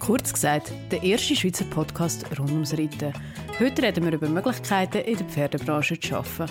Kurz 0.00 0.32
gesagt, 0.32 0.72
der 0.90 1.02
erste 1.02 1.36
Schweizer 1.36 1.66
Podcast 1.66 2.24
rund 2.38 2.50
ums 2.50 2.72
Reiten. 2.72 3.12
Heute 3.60 3.82
reden 3.82 4.06
wir 4.06 4.14
über 4.14 4.28
Möglichkeiten, 4.28 4.98
in 5.02 5.18
der 5.18 5.26
Pferdebranche 5.26 6.00
zu 6.00 6.16
arbeiten. 6.16 6.50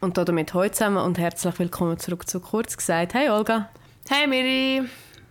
Und 0.00 0.18
damit 0.18 0.52
heute 0.52 0.74
zusammen 0.74 0.98
und 0.98 1.16
herzlich 1.16 1.58
willkommen 1.58 1.98
zurück 1.98 2.28
zu 2.28 2.40
Kurz 2.40 2.76
gesagt. 2.76 3.14
Hey 3.14 3.30
Olga. 3.30 3.70
Hey 4.10 4.26
Miri, 4.26 4.86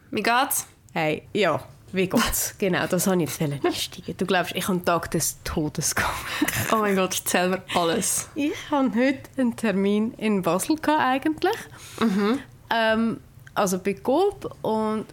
wie 0.10 0.24
geht's? 0.24 0.66
Hey, 0.94 1.28
ja, 1.34 1.64
wie 1.92 2.10
geht's? 2.10 2.56
genau, 2.58 2.88
das 2.88 3.06
wollte 3.06 3.24
ich 3.24 3.40
jetzt 3.40 3.64
einsteigen. 3.64 4.18
Du 4.18 4.26
glaubst, 4.26 4.56
ich 4.56 4.64
habe 4.64 4.78
einen 4.78 4.86
Tag 4.86 5.12
des 5.12 5.44
Todes 5.44 5.94
gehabt. 5.94 6.16
oh 6.74 6.78
mein 6.78 6.96
Gott, 6.96 7.16
erzähl 7.24 7.50
mir 7.50 7.62
alles. 7.76 8.28
Ich 8.34 8.52
hatte 8.72 8.98
heute 8.98 9.30
einen 9.38 9.56
Termin 9.56 10.14
in 10.14 10.42
Basel 10.42 10.76
gehabt, 10.76 11.02
eigentlich. 11.02 11.58
Mhm. 12.00 12.40
Ähm, 12.70 13.20
also 13.58 13.80
bei 13.80 13.94
Coop 13.96 14.56
und 14.62 15.06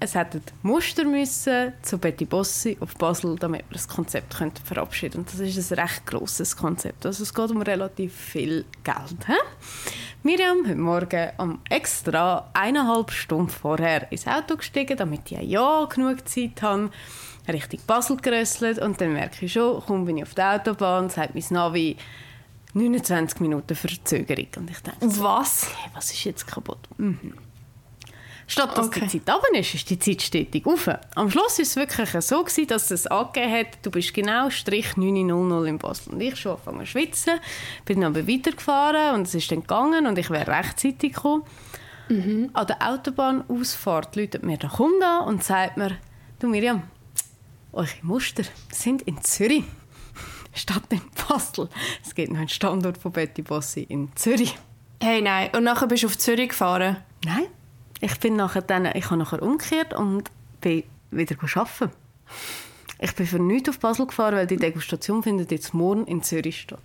es 0.00 0.14
hätten 0.14 0.42
Muster 0.62 1.04
müssen 1.04 1.72
zu 1.82 1.98
Betty 1.98 2.24
Bossi 2.24 2.76
auf 2.80 2.94
Basel, 2.94 3.36
damit 3.36 3.64
wir 3.68 3.74
das 3.74 3.88
Konzept 3.88 4.36
könnten 4.36 4.64
verabschieden 4.64 5.18
Und 5.18 5.32
das 5.32 5.40
ist 5.40 5.72
ein 5.72 5.80
recht 5.80 6.06
grosses 6.06 6.56
Konzept. 6.56 7.04
Also 7.04 7.24
es 7.24 7.34
geht 7.34 7.50
um 7.50 7.62
relativ 7.62 8.14
viel 8.14 8.64
Geld. 8.84 9.26
He? 9.26 9.32
Miriam 10.22 10.58
heute 10.64 10.76
Morgen 10.76 11.30
um 11.38 11.60
extra 11.68 12.48
eineinhalb 12.52 13.10
Stunden 13.10 13.48
vorher 13.48 14.10
ins 14.12 14.26
Auto 14.26 14.56
gestiegen, 14.56 14.96
damit 14.96 15.30
ich 15.30 15.50
ja 15.50 15.84
genug 15.86 16.28
Zeit 16.28 16.62
habe, 16.62 16.90
Richtung 17.48 17.80
Basel 17.86 18.18
gerösselt 18.18 18.78
und 18.78 19.00
dann 19.00 19.14
merke 19.14 19.46
ich 19.46 19.52
schon, 19.52 19.80
kaum 19.80 20.04
bin 20.04 20.18
ich 20.18 20.24
auf 20.24 20.34
der 20.34 20.56
Autobahn, 20.56 21.08
sagt 21.10 21.34
mein 21.34 21.44
Navi 21.50 21.96
29 22.74 23.40
Minuten 23.40 23.74
Verzögerung. 23.74 24.46
Und 24.56 24.70
ich 24.70 24.78
denke, 24.80 25.20
was? 25.20 25.66
Was 25.94 26.12
ist 26.12 26.24
jetzt 26.24 26.46
kaputt? 26.46 26.78
Mhm. 26.98 27.34
Statt 28.50 28.78
dass 28.78 28.86
okay. 28.86 29.00
die 29.00 29.22
Zeit 29.22 29.34
runter 29.34 29.58
ist, 29.58 29.74
ist 29.74 29.90
die 29.90 29.98
Zeit 29.98 30.22
stetig 30.22 30.66
auf. 30.66 30.88
Am 31.14 31.30
Schluss 31.30 31.58
war 31.58 31.62
es 31.62 31.76
wirklich 31.76 32.10
so, 32.24 32.42
gewesen, 32.42 32.66
dass 32.66 32.90
es 32.90 33.06
angegeben 33.06 33.52
hat, 33.52 33.66
du 33.82 33.90
bist 33.90 34.14
genau 34.14 34.48
Strich 34.48 34.96
900 34.96 35.68
in 35.68 35.76
Basel. 35.76 36.14
Und 36.14 36.20
ich 36.22 36.34
schon 36.36 36.52
angefangen 36.52 36.80
zu 36.80 36.86
schwitzen, 36.86 37.40
bin 37.84 38.02
aber 38.02 38.26
weitergefahren 38.26 39.16
und 39.16 39.26
es 39.26 39.34
ist 39.34 39.52
dann 39.52 39.60
gegangen 39.60 40.06
und 40.06 40.16
ich 40.16 40.30
wäre 40.30 40.50
rechtzeitig 40.50 41.12
gekommen. 41.12 41.42
Mhm. 42.08 42.48
An 42.54 42.66
der 42.66 42.90
Autobahnausfahrt 42.90 44.16
läutet 44.16 44.42
mir 44.42 44.56
der 44.56 44.70
Kunde 44.70 45.06
an 45.06 45.26
und 45.26 45.44
sagt 45.44 45.76
mir, 45.76 45.98
du 46.38 46.48
Miriam, 46.48 46.84
eure 47.70 47.88
Muster 48.00 48.44
sind 48.72 49.02
in 49.02 49.22
Zürich 49.22 49.64
statt 50.54 50.84
in 50.88 51.02
Basel. 51.28 51.68
Es 52.02 52.14
gibt 52.14 52.32
noch 52.32 52.38
einen 52.38 52.48
Standort 52.48 52.96
von 52.96 53.12
Betty 53.12 53.42
Bossi 53.42 53.82
in 53.82 54.08
Zürich. 54.16 54.56
Hey, 55.02 55.20
nein. 55.20 55.50
Und 55.54 55.64
nachher 55.64 55.86
bist 55.86 56.04
du 56.04 56.06
auf 56.06 56.16
Zürich 56.16 56.48
gefahren? 56.48 56.96
Nein 57.26 57.48
ich 58.00 58.18
bin 58.20 58.36
nachher 58.36 58.62
dann, 58.62 58.86
ich 58.86 59.06
habe 59.06 59.16
nachher 59.16 59.42
umgekehrt 59.42 59.94
und 59.94 60.30
bin 60.60 60.84
wieder 61.10 61.36
arbeiten. 61.40 61.90
Ich 63.00 63.14
bin 63.14 63.26
für 63.26 63.38
nichts 63.38 63.68
auf 63.68 63.78
Basel 63.78 64.06
gefahren, 64.06 64.36
weil 64.36 64.46
die 64.46 64.56
Degustation 64.56 65.22
findet 65.22 65.50
jetzt 65.52 65.72
morgen 65.72 66.06
in 66.06 66.22
Zürich 66.22 66.60
statt. 66.60 66.80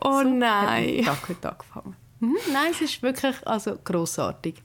Oh 0.00 0.22
so 0.22 0.28
nein! 0.28 1.02
Tag 1.04 1.28
heute 1.28 1.52
angefangen. 1.52 1.96
Mhm, 2.20 2.36
nein, 2.52 2.70
es 2.70 2.80
ist 2.80 3.02
wirklich 3.02 3.34
also 3.46 3.76
grossartig. 3.82 4.62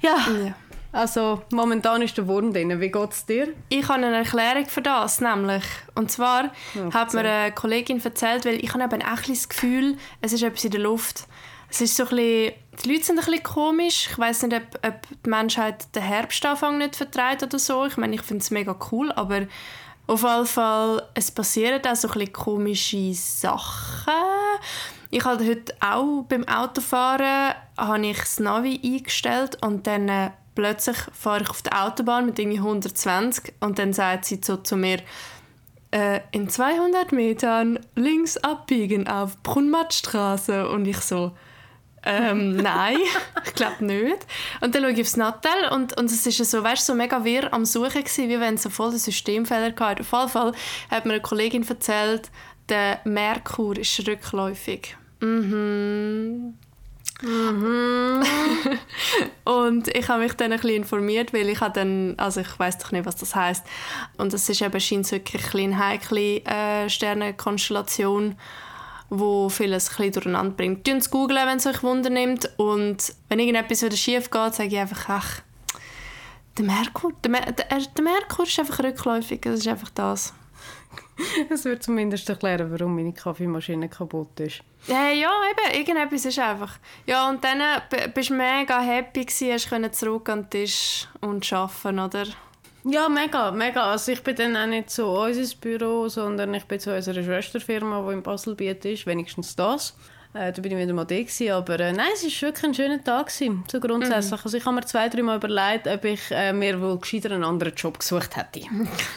Ja, 0.00 0.16
ja, 0.44 0.54
also 0.92 1.42
momentan 1.50 2.02
ist 2.02 2.16
der 2.16 2.28
Wurm 2.28 2.52
drin. 2.52 2.80
Wie 2.80 2.90
geht 2.90 3.10
es 3.10 3.26
dir? 3.26 3.48
Ich 3.68 3.88
habe 3.88 4.06
eine 4.06 4.18
Erklärung 4.18 4.66
für 4.66 4.80
das, 4.80 5.20
nämlich. 5.20 5.64
Und 5.96 6.12
zwar 6.12 6.52
ja, 6.74 6.94
hat 6.94 7.12
mir 7.12 7.28
eine 7.28 7.52
Kollegin 7.52 8.02
erzählt, 8.02 8.44
weil 8.44 8.64
ich 8.64 8.72
habe 8.72 8.84
eben 8.84 9.02
auch 9.02 9.20
das 9.20 9.48
Gefühl, 9.48 9.96
es 10.20 10.32
ist 10.32 10.44
etwas 10.44 10.64
in 10.64 10.70
der 10.70 10.80
Luft. 10.80 11.26
Es 11.74 11.80
ist 11.80 11.96
so 11.96 12.04
ein 12.04 12.10
bisschen, 12.10 12.52
die 12.84 12.88
Leute 12.88 13.04
sind 13.04 13.18
ein 13.18 13.24
bisschen 13.24 13.42
komisch. 13.42 14.06
Ich 14.08 14.16
weiß 14.16 14.44
nicht, 14.44 14.54
ob, 14.54 14.86
ob, 14.86 14.94
die 15.24 15.28
Menschheit 15.28 15.92
den 15.96 16.04
Herbstanfang 16.04 16.78
nicht 16.78 16.94
vertreibt 16.94 17.42
oder 17.42 17.58
so. 17.58 17.84
Ich 17.86 17.96
meine, 17.96 18.14
ich 18.14 18.22
finde 18.22 18.42
es 18.42 18.52
mega 18.52 18.78
cool, 18.92 19.10
aber 19.10 19.48
auf 20.06 20.22
jeden 20.22 20.46
Fall, 20.46 21.02
es 21.14 21.32
passieren 21.32 21.84
auch 21.84 21.96
so 21.96 22.06
ein 22.06 22.14
bisschen 22.14 22.32
komische 22.32 23.14
Sachen. 23.14 24.14
Ich 25.10 25.24
habe 25.24 25.44
heute 25.44 25.74
auch 25.80 26.22
beim 26.28 26.46
Autofahren 26.46 27.54
habe 27.76 28.06
ich 28.06 28.18
das 28.18 28.38
Navi 28.38 28.80
eingestellt 28.80 29.58
und 29.60 29.88
dann 29.88 30.08
äh, 30.08 30.30
plötzlich 30.54 30.98
fahre 31.12 31.42
ich 31.42 31.50
auf 31.50 31.62
der 31.62 31.86
Autobahn 31.86 32.26
mit 32.26 32.38
irgendwie 32.38 32.58
120 32.58 33.52
und 33.58 33.80
dann 33.80 33.92
sagt 33.92 34.26
sie 34.26 34.40
so 34.40 34.58
zu 34.58 34.76
mir, 34.76 35.00
äh, 35.90 36.20
in 36.30 36.48
200 36.48 37.10
Metern 37.10 37.80
links 37.96 38.36
abbiegen 38.36 39.08
auf 39.08 39.42
Brunnmattstraße 39.42 40.68
und 40.68 40.86
ich 40.86 40.98
so, 40.98 41.32
ähm, 42.04 42.56
nein, 42.56 42.98
ich 43.44 43.54
glaube 43.54 43.84
nicht. 43.84 44.26
Und 44.60 44.74
dann 44.74 44.82
schaue 44.82 44.92
ich 44.92 45.00
aufs 45.00 45.16
Nattel 45.16 45.68
und, 45.72 45.96
und 45.96 46.06
es 46.06 46.26
ist 46.26 46.50
so, 46.50 46.62
weißt, 46.62 46.84
so 46.84 46.94
mega 46.94 47.24
wirr 47.24 47.52
am 47.52 47.64
Suchen 47.64 48.04
gewesen, 48.04 48.28
wie 48.28 48.40
wenn 48.40 48.54
es 48.54 48.62
so 48.62 48.70
voll 48.70 48.90
den 48.90 48.98
Systemfehler 48.98 49.74
hatte. 49.78 50.02
Auf 50.02 50.12
jeden 50.12 50.28
Fall 50.28 50.52
hat 50.90 51.06
mir 51.06 51.12
eine 51.12 51.22
Kollegin 51.22 51.66
erzählt, 51.66 52.30
der 52.68 53.00
Merkur 53.04 53.76
ist 53.78 54.06
rückläufig. 54.06 54.96
Mhm. 55.20 56.54
Mhm. 57.22 58.22
und 59.44 59.88
ich 59.88 60.08
habe 60.08 60.24
mich 60.24 60.34
dann 60.34 60.52
ein 60.52 60.58
bisschen 60.58 60.76
informiert, 60.76 61.32
weil 61.32 61.48
ich 61.48 61.60
dann, 61.60 62.14
also 62.18 62.40
ich 62.40 62.58
weiß 62.58 62.78
doch 62.78 62.92
nicht, 62.92 63.06
was 63.06 63.16
das 63.16 63.34
heißt. 63.34 63.64
Und 64.18 64.34
es 64.34 64.48
ist 64.48 64.60
eben 64.60 64.80
scheint 64.80 65.10
wirklich 65.10 65.54
eine 65.54 65.78
heikle 65.78 66.44
äh, 66.44 66.90
Sternenkonstellation 66.90 68.36
wo 69.18 69.48
vieles 69.48 69.88
ein 69.88 69.96
bisschen 69.96 70.12
durcheinander 70.12 70.54
bringt. 70.56 70.84
Googeln, 70.84 71.02
googeln, 71.10 71.46
wenn 71.46 71.56
es 71.58 71.66
euch 71.66 71.82
Wunder 71.82 72.10
nimmt. 72.10 72.50
Und 72.58 73.14
wenn 73.28 73.38
irgendetwas 73.38 73.82
wieder 73.82 73.96
schief 73.96 74.30
geht, 74.30 74.54
sage 74.54 74.68
ich 74.68 74.78
einfach, 74.78 75.08
ach, 75.08 75.42
der 76.58 76.64
Merkur, 76.64 77.12
der, 77.22 77.30
Mer 77.30 77.52
der, 77.52 77.66
der 77.66 78.04
Merkur 78.04 78.46
ist 78.46 78.58
einfach 78.58 78.82
rückläufig. 78.82 79.40
Das 79.42 79.60
ist 79.60 79.68
einfach 79.68 79.90
das. 79.90 80.34
Das 81.48 81.64
würde 81.64 81.80
zumindest 81.80 82.28
erklären, 82.28 82.72
warum 82.72 82.96
meine 82.96 83.12
Kaffeemaschine 83.12 83.88
kaputt 83.88 84.40
ist. 84.40 84.62
Ja, 84.86 85.10
ja, 85.10 85.30
eben, 85.50 85.78
irgendetwas 85.78 86.24
ist 86.24 86.38
einfach. 86.38 86.78
Ja, 87.06 87.28
und 87.28 87.42
dann 87.44 87.60
bist 88.12 88.30
du 88.30 88.34
mega 88.34 88.80
happy 88.80 89.24
gewesen, 89.24 89.52
hast 89.52 89.70
du 89.70 89.90
zurück 89.92 90.28
an 90.28 90.42
den 90.42 90.50
Tisch 90.50 91.06
und 91.20 91.50
arbeiten, 91.52 91.98
oder? 91.98 92.26
Ja, 92.86 93.08
mega, 93.08 93.50
mega. 93.50 93.90
Also 93.92 94.12
ich 94.12 94.22
bin 94.22 94.36
dann 94.36 94.56
auch 94.56 94.66
nicht 94.66 94.90
zu 94.90 95.06
unser 95.06 95.56
Büro, 95.56 96.08
sondern 96.08 96.52
ich 96.52 96.66
bin 96.66 96.78
zu 96.78 96.94
unserer 96.94 97.22
Schwesterfirma, 97.22 98.06
die 98.06 98.12
in 98.12 98.22
Baselbiet 98.22 98.84
ist, 98.84 99.06
wenigstens 99.06 99.56
das. 99.56 99.96
Äh, 100.34 100.52
da 100.52 100.60
bin 100.60 100.72
ich 100.72 100.78
wieder 100.78 100.92
mal 100.92 101.04
da 101.04 101.14
gewesen, 101.14 101.52
aber 101.52 101.78
äh, 101.78 101.92
nein, 101.92 102.08
es 102.12 102.24
war 102.24 102.48
wirklich 102.48 102.64
ein 102.64 102.74
schöner 102.74 103.04
Tag 103.04 103.28
gewesen, 103.28 103.62
so 103.70 103.78
grundsätzlich. 103.78 104.32
Mhm. 104.32 104.40
Also 104.42 104.56
ich 104.56 104.64
habe 104.66 104.74
mir 104.74 104.84
zwei, 104.84 105.08
drei 105.08 105.22
Mal 105.22 105.36
überlegt, 105.36 105.86
ob 105.86 106.04
ich 106.04 106.22
äh, 106.32 106.52
mir 106.52 106.80
wohl 106.80 106.98
gescheiter 106.98 107.30
einen 107.30 107.44
anderen 107.44 107.72
Job 107.74 108.00
gesucht 108.00 108.36
hätte. 108.36 108.66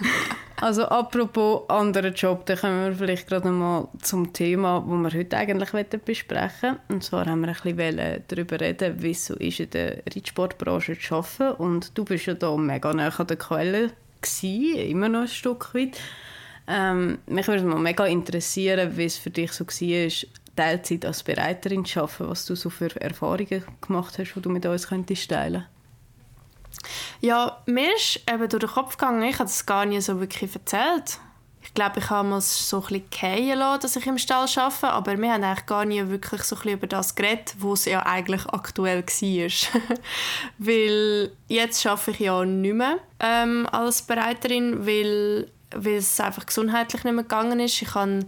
also 0.62 0.84
apropos 0.86 1.68
anderen 1.70 2.14
Job, 2.14 2.46
da 2.46 2.56
kommen 2.56 2.86
wir 2.86 2.96
vielleicht 2.96 3.28
gerade 3.28 3.50
mal 3.50 3.88
zum 4.00 4.32
Thema, 4.32 4.86
das 4.88 5.14
wir 5.14 5.20
heute 5.20 5.38
eigentlich 5.38 5.72
besprechen 6.06 6.78
Und 6.88 7.04
zwar 7.04 7.26
haben 7.26 7.42
wir 7.42 7.48
ein 7.48 7.76
bisschen 7.76 8.24
darüber 8.28 8.60
reden, 8.60 9.02
wie 9.02 9.12
es 9.12 9.26
so 9.26 9.34
ist, 9.38 9.60
in 9.60 9.72
der 9.72 10.04
Reitsportbranche 10.14 11.00
zu 11.00 11.16
arbeiten. 11.16 11.56
Und 11.64 11.98
du 11.98 12.06
bist 12.06 12.28
ja 12.28 12.36
da 12.36 12.56
mega 12.56 12.94
nah 12.94 13.10
an 13.10 13.26
der 13.26 13.38
Quelle 13.38 13.92
gewesen, 14.22 14.78
immer 14.88 15.10
noch 15.10 15.22
ein 15.22 15.28
Stück 15.28 15.74
weit. 15.74 15.98
Ähm, 16.68 17.18
mich 17.26 17.48
würde 17.48 17.64
mal 17.64 17.80
mega 17.80 18.06
interessieren, 18.06 18.96
wie 18.98 19.06
es 19.06 19.18
für 19.18 19.32
dich 19.32 19.52
so 19.54 19.66
war, 19.66 20.30
Teilzeit 20.58 21.06
als 21.06 21.24
Bereiterin 21.24 21.86
zu 21.86 22.02
arbeiten, 22.02 22.30
was 22.30 22.46
du 22.46 22.56
so 22.56 22.70
für 22.70 22.94
Erfahrungen 23.00 23.64
gemacht 23.80 24.18
hast, 24.18 24.34
die 24.34 24.42
du 24.42 24.50
mit 24.50 24.66
uns 24.66 24.88
könntest 24.88 25.30
teilen 25.30 25.66
Ja, 27.22 27.62
mir 27.66 27.96
ist 27.96 28.22
eben 28.30 28.50
durch 28.50 28.64
den 28.64 28.70
Kopf 28.70 28.98
gegangen, 28.98 29.24
ich 29.24 29.36
habe 29.36 29.46
das 29.46 29.66
gar 29.66 29.86
nicht 29.86 30.04
so 30.04 30.20
wirklich 30.20 30.54
erzählt. 30.54 31.20
Ich 31.62 31.74
glaube, 31.74 32.00
ich 32.00 32.10
habe 32.10 32.28
mal 32.28 32.42
so 32.42 32.84
ein 32.90 33.02
bisschen 33.02 33.60
lassen, 33.60 33.82
dass 33.82 33.96
ich 33.98 34.08
im 34.08 34.18
Stall 34.18 34.48
arbeite, 34.56 34.90
aber 34.90 35.18
wir 35.18 35.34
haben 35.34 35.44
eigentlich 35.44 35.66
gar 35.66 35.86
nicht 35.86 36.10
wirklich 36.10 36.44
so 36.44 36.56
ein 36.56 36.70
über 36.70 36.88
das 36.88 37.14
geredet, 37.14 37.56
wo 37.60 37.74
es 37.74 37.86
ja 37.86 38.06
eigentlich 38.06 38.46
aktuell 38.48 39.04
war. 39.04 39.98
weil 40.58 41.32
jetzt 41.50 41.86
arbeite 41.86 42.12
ich 42.12 42.20
ja 42.20 42.46
nicht 42.46 42.74
mehr 42.74 43.00
ähm, 43.20 43.68
als 43.72 44.02
Bereiterin, 44.02 44.88
weil, 44.88 45.52
weil 45.72 45.96
es 45.96 46.20
einfach 46.22 46.46
gesundheitlich 46.46 47.04
nicht 47.04 47.14
mehr 47.14 47.24
gegangen 47.24 47.60
ist. 47.60 47.82
Ich 47.82 47.94
habe 47.94 48.26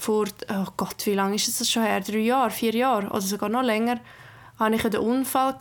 vor, 0.00 0.26
oh 0.48 0.66
Gott, 0.76 1.06
wie 1.06 1.14
lange 1.14 1.36
ist 1.36 1.60
das 1.60 1.70
schon 1.70 1.82
her? 1.82 2.00
Drei 2.00 2.18
Jahre, 2.18 2.50
vier 2.50 2.74
Jahre 2.74 3.08
oder 3.08 3.20
sogar 3.20 3.48
noch 3.48 3.62
länger, 3.62 4.00
hatte 4.58 4.74
ich 4.74 4.84
einen 4.84 4.98
Unfall 4.98 5.56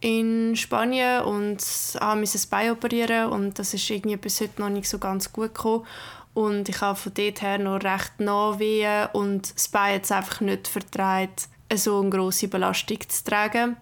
in 0.00 0.56
Spanien 0.56 1.22
und 1.22 1.56
musste 1.56 2.38
ein 2.38 2.50
Bein 2.50 2.70
operieren 2.70 3.30
und 3.30 3.58
das 3.58 3.74
ist 3.74 3.88
irgendwie 3.88 4.16
bis 4.16 4.40
heute 4.40 4.60
noch 4.60 4.68
nicht 4.68 4.88
so 4.88 4.98
ganz 4.98 5.32
gut 5.32 5.54
gekommen. 5.54 5.86
Und 6.34 6.68
ich 6.68 6.80
habe 6.82 6.98
von 6.98 7.14
dort 7.14 7.40
her 7.40 7.58
noch 7.58 7.82
recht 7.82 8.20
Nachwehen 8.20 9.08
und 9.14 9.54
das 9.54 9.68
Bein 9.68 9.94
jetzt 9.94 10.12
einfach 10.12 10.42
nicht 10.42 10.68
vertreibt, 10.68 11.48
so 11.74 12.00
eine 12.00 12.10
grosse 12.10 12.48
Belastung 12.48 12.98
zu 13.08 13.24
tragen. 13.24 13.76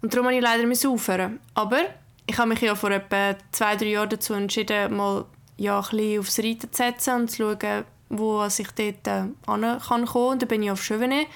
Und 0.00 0.14
darum 0.14 0.24
musste 0.26 0.38
ich 0.38 0.42
leider 0.42 0.90
aufhören. 0.90 1.40
Aber 1.54 1.80
ich 2.26 2.38
habe 2.38 2.48
mich 2.48 2.60
ja 2.60 2.74
vor 2.74 2.90
etwa 2.90 3.36
zwei, 3.52 3.76
drei 3.76 3.88
Jahren 3.88 4.08
dazu 4.08 4.32
entschieden, 4.32 4.96
mal 4.96 5.26
ja, 5.58 5.80
ein 5.80 5.82
bisschen 5.90 6.20
aufs 6.20 6.38
Reiten 6.38 6.72
zu 6.72 6.82
setzen 6.82 7.14
und 7.14 7.30
zu 7.30 7.36
schauen, 7.58 7.84
wo 8.08 8.44
ich 8.44 8.70
dort 8.72 9.06
äh, 9.06 9.24
kann. 9.46 10.04
Und 10.08 10.42
dann 10.42 10.48
bin 10.48 10.62
ich 10.62 10.70
auf 10.70 10.82
Chevenet. 10.82 11.26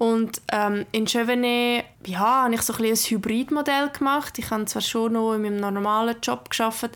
Und 0.00 0.40
ähm, 0.50 0.86
in 0.92 1.06
Chevenet 1.06 1.84
ja, 2.06 2.44
habe 2.44 2.54
ich 2.54 2.62
so 2.62 2.72
ein, 2.72 2.84
ein 2.86 2.96
Hybridmodell 2.96 3.90
gemacht. 3.90 4.38
Ich 4.38 4.50
habe 4.50 4.64
zwar 4.64 4.80
schon 4.80 5.12
noch 5.12 5.34
in 5.34 5.42
meinem 5.42 5.60
normalen 5.60 6.16
Job 6.22 6.48
geschafft, 6.48 6.92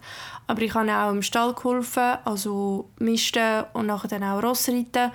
aber 0.47 0.63
ich 0.63 0.73
habe 0.73 0.91
auch 0.91 1.11
im 1.11 1.21
Stall 1.21 1.53
geholfen, 1.53 2.17
also 2.25 2.89
misten 2.99 3.65
und 3.75 3.87
nachher 3.87 4.09
dann 4.09 4.25
auch 4.25 4.43
Rossreiten. 4.43 5.13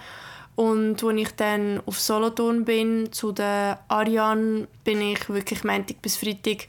Und 0.55 1.03
als 1.03 1.19
ich 1.19 1.35
dann 1.35 1.81
auf 1.87 1.99
Solothurn 1.99 2.63
bin, 2.63 3.11
zu 3.11 3.31
der 3.31 3.79
Ariane, 3.87 4.67
bin 4.83 5.01
ich 5.01 5.27
wirklich 5.27 5.63
Montag 5.63 5.99
bis 6.03 6.17
Freitag, 6.17 6.67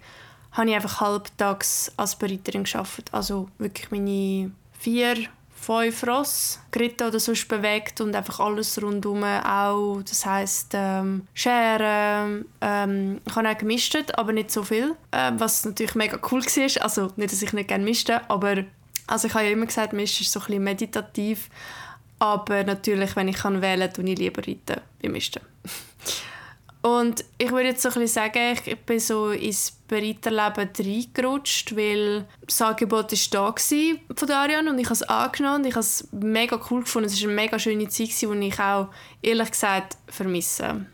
habe 0.52 0.70
ich 0.70 0.74
einfach 0.74 1.02
halbtags 1.02 1.92
als 1.98 2.16
Bereiterin 2.16 2.64
gearbeitet. 2.64 3.10
Also 3.12 3.48
wirklich 3.58 3.90
meine 3.90 4.52
vier, 4.78 5.16
fünf 5.60 6.06
Ross 6.06 6.58
geritten 6.70 7.08
oder 7.08 7.20
sonst 7.20 7.46
bewegt 7.48 8.00
und 8.00 8.14
einfach 8.16 8.40
alles 8.40 8.80
rundum 8.82 9.22
auch, 9.22 10.00
das 10.08 10.24
heisst 10.24 10.70
ähm, 10.74 11.26
Scheren, 11.34 12.46
ähm, 12.60 13.20
ich 13.26 13.36
habe 13.36 13.48
auch 13.50 13.58
gemischt, 13.58 13.96
aber 14.14 14.32
nicht 14.32 14.50
so 14.50 14.62
viel, 14.62 14.96
äh, 15.10 15.32
was 15.34 15.64
natürlich 15.64 15.94
mega 15.94 16.18
cool 16.30 16.40
war, 16.42 16.82
also 16.82 17.12
nicht, 17.16 17.32
dass 17.32 17.42
ich 17.42 17.52
nicht 17.52 17.68
gerne 17.68 17.84
mischte, 17.84 18.28
aber 18.30 18.64
also 19.06 19.26
ich 19.26 19.34
habe 19.34 19.44
ja 19.44 19.50
immer 19.50 19.66
gesagt, 19.66 19.92
Mischen 19.92 20.22
ist 20.22 20.32
so 20.32 20.40
ein 20.40 20.46
bisschen 20.46 20.64
meditativ, 20.64 21.50
aber 22.20 22.64
natürlich, 22.64 23.16
wenn 23.16 23.28
ich 23.28 23.38
kann 23.38 23.60
wählen 23.60 23.92
kann, 23.92 24.06
ich 24.06 24.18
lieber 24.18 24.46
reiten 24.46 24.80
wie 25.00 25.08
Misten. 25.08 25.40
Und 26.82 27.24
ich 27.36 27.50
würde 27.50 27.68
jetzt 27.68 27.82
so 27.82 27.90
ein 27.90 27.94
bisschen 27.94 28.32
sagen, 28.32 28.58
ich 28.64 28.78
bin 28.80 28.98
so 28.98 29.30
ins 29.30 29.72
Bereiterleben 29.86 30.70
reingerutscht, 30.78 31.76
weil 31.76 32.26
das 32.46 32.62
Angebot 32.62 33.12
war 33.12 33.52
da 33.52 34.14
von 34.14 34.28
Darian 34.28 34.68
und 34.68 34.78
ich 34.78 34.86
habe 34.86 34.94
es 34.94 35.02
angenommen 35.02 35.56
und 35.56 35.66
ich 35.66 35.74
habe 35.74 35.80
es 35.80 36.08
mega 36.12 36.58
cool 36.70 36.80
gefunden. 36.80 37.08
Es 37.08 37.20
war 37.20 37.28
eine 37.28 37.34
mega 37.36 37.58
schöne 37.58 37.88
Zeit, 37.88 38.08
die 38.08 38.46
ich 38.46 38.58
auch, 38.58 38.88
ehrlich 39.20 39.50
gesagt, 39.50 39.98
vermisse. 40.06 40.86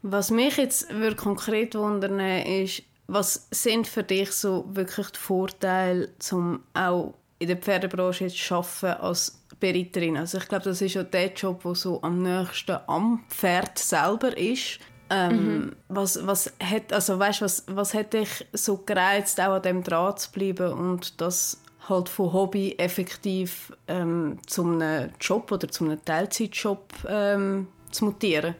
Was 0.00 0.30
mich 0.30 0.56
jetzt 0.56 0.88
würde 0.94 1.16
konkret 1.16 1.74
wundern 1.74 2.20
ist, 2.20 2.82
was 3.06 3.48
sind 3.50 3.86
für 3.86 4.02
dich 4.02 4.32
so 4.32 4.64
wirklich 4.68 5.08
die 5.08 5.18
Vorteile, 5.18 6.10
um 6.32 6.60
auch 6.74 7.14
in 7.38 7.48
der 7.48 7.56
Pferdebranche 7.56 8.28
zu 8.28 8.54
arbeiten 8.54 9.02
als 9.02 9.42
Bereiterin. 9.60 10.16
Also 10.16 10.38
ich 10.38 10.48
glaube, 10.48 10.64
das 10.64 10.82
ist 10.82 10.94
ja 10.94 11.02
der 11.02 11.32
Job, 11.32 11.62
der 11.62 11.74
so 11.74 12.02
am 12.02 12.22
nächsten 12.22 12.78
am 12.86 13.24
Pferd 13.28 13.78
selber 13.78 14.36
ist. 14.36 14.78
Ähm, 15.08 15.36
mhm. 15.36 15.76
was, 15.88 16.26
was, 16.26 16.52
hat, 16.60 16.92
also 16.92 17.16
weißt, 17.16 17.40
was, 17.40 17.64
was 17.68 17.94
hat 17.94 18.12
dich 18.12 18.44
so 18.52 18.78
gereizt, 18.78 19.40
auch 19.40 19.54
an 19.54 19.62
dem 19.62 19.84
Draht 19.84 20.18
zu 20.18 20.32
bleiben 20.32 20.72
und 20.72 21.20
das 21.20 21.62
halt 21.88 22.08
von 22.08 22.32
Hobby 22.32 22.74
effektiv 22.76 23.72
ähm, 23.86 24.38
zum 24.46 24.82
Job 25.20 25.52
oder 25.52 25.68
zum 25.68 26.04
Teilzeitjob 26.04 26.92
ähm, 27.08 27.68
zu 27.92 28.06
mutieren? 28.06 28.56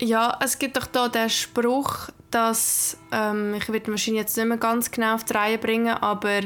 Ja, 0.00 0.38
es 0.42 0.58
gibt 0.58 0.78
doch 0.78 0.86
da 0.86 1.08
den 1.08 1.28
Spruch, 1.28 2.08
dass 2.30 2.96
ähm, 3.12 3.54
ich 3.54 3.70
werde 3.70 3.90
wahrscheinlich 3.90 4.22
jetzt 4.22 4.36
nicht 4.38 4.46
mehr 4.46 4.56
ganz 4.56 4.90
genau 4.90 5.14
auf 5.14 5.24
die 5.24 5.34
Reihe 5.34 5.58
bringen, 5.58 5.94
aber 5.94 6.40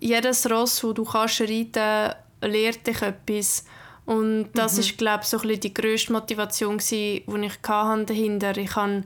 jedes 0.00 0.50
Ross, 0.50 0.80
das 0.80 0.94
du 0.94 1.04
kannst 1.04 1.40
reiten 1.40 2.14
lehrt 2.42 2.86
dich 2.86 3.02
etwas. 3.02 3.64
Und 4.06 4.48
das 4.54 4.74
mhm. 4.74 4.80
ist, 4.80 4.98
glaube 4.98 5.20
ich, 5.22 5.28
so 5.28 5.38
ein 5.38 5.60
die 5.60 5.74
grösste 5.74 6.12
Motivation, 6.12 6.78
die 6.78 7.22
ich 7.42 7.56
dahinter 7.62 8.56
Ich 8.56 8.74
habe 8.74 9.04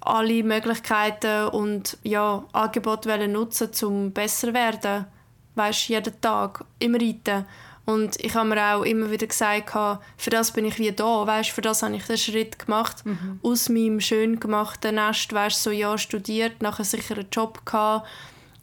alle 0.00 0.42
Möglichkeiten 0.42 1.48
und 1.48 1.96
ja, 2.02 2.44
Angebote 2.52 3.28
nutzen, 3.28 3.70
um 3.82 4.12
besser 4.12 4.48
zu 4.48 4.54
werden. 4.54 5.06
Weißt, 5.54 5.88
jeden 5.88 6.20
Tag, 6.20 6.64
im 6.78 6.94
Reiten. 6.94 7.46
Und 7.86 8.16
ich 8.22 8.34
habe 8.34 8.48
mir 8.48 8.74
auch 8.74 8.82
immer 8.82 9.10
wieder 9.10 9.28
gesagt, 9.28 9.70
für 10.16 10.30
das 10.30 10.50
bin 10.50 10.64
ich 10.64 10.78
wie 10.78 10.90
da, 10.90 11.26
weißt, 11.26 11.50
für 11.50 11.62
das 11.62 11.82
habe 11.82 11.94
ich 11.94 12.04
den 12.04 12.18
Schritt 12.18 12.58
gemacht. 12.58 13.06
Mhm. 13.06 13.38
Aus 13.42 13.68
meinem 13.68 14.00
schön 14.00 14.40
gemachten 14.40 14.96
Nest, 14.96 15.32
weißt, 15.32 15.62
so 15.62 15.70
ja 15.70 15.96
studiert, 15.96 16.60
nachher 16.62 16.84
sicher 16.84 17.14
einen 17.14 17.30
Job 17.30 17.64
gehabt. 17.64 18.06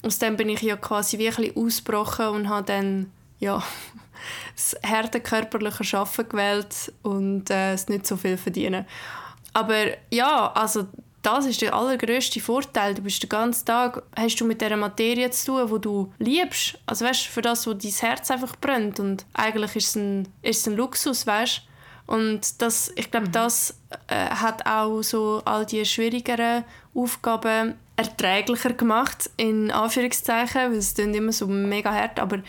Aus 0.03 0.19
dem 0.19 0.35
bin 0.35 0.49
ich 0.49 0.61
ja 0.61 0.75
quasi 0.75 1.17
wirklich 1.17 1.55
ausgebrochen 1.55 2.27
und 2.27 2.49
habe 2.49 2.65
dann 2.65 3.11
ja, 3.39 3.63
das 4.55 4.75
harte 4.85 5.19
körperliche 5.19 5.97
Arbeiten 5.97 6.29
gewählt 6.29 6.93
und 7.01 7.49
äh, 7.49 7.73
es 7.73 7.87
nicht 7.87 8.07
so 8.07 8.17
viel 8.17 8.37
verdienen. 8.37 8.85
Aber 9.53 9.85
ja, 10.11 10.51
also 10.53 10.87
das 11.21 11.45
ist 11.45 11.61
der 11.61 11.73
allergrößte 11.73 12.41
Vorteil. 12.41 12.93
Du 12.93 13.01
bist 13.01 13.23
den 13.23 13.29
ganzen 13.29 13.65
Tag 13.65 14.03
hast 14.15 14.35
du 14.35 14.45
mit 14.45 14.61
der 14.61 14.75
Materie 14.75 15.29
zu 15.31 15.53
tun, 15.53 15.71
wo 15.71 15.77
du 15.77 16.11
liebst. 16.19 16.77
Also 16.85 17.05
weißt, 17.05 17.27
für 17.27 17.41
das, 17.41 17.65
wo 17.65 17.73
dein 17.73 17.91
Herz 17.91 18.29
einfach 18.29 18.55
brennt 18.57 18.99
und 18.99 19.25
eigentlich 19.33 19.75
ist 19.75 19.89
es 19.89 19.95
ein, 19.95 20.27
ist 20.41 20.61
es 20.61 20.67
ein 20.67 20.75
Luxus, 20.75 21.25
weißt? 21.25 21.61
Und 22.05 22.61
das, 22.61 22.91
ich 22.95 23.09
glaube, 23.11 23.27
mhm. 23.27 23.31
das 23.31 23.79
äh, 24.07 24.29
hat 24.29 24.65
auch 24.65 25.01
so 25.01 25.41
all 25.45 25.65
die 25.65 25.85
schwierigeren 25.85 26.63
Aufgaben 26.93 27.75
erträglicher 27.95 28.73
gemacht 28.73 29.29
in 29.37 29.71
Anführungszeichen, 29.71 30.71
weil 30.71 30.77
es 30.77 30.93
immer 30.93 31.31
so 31.31 31.47
mega 31.47 31.93
hart, 31.93 32.19
aber 32.19 32.39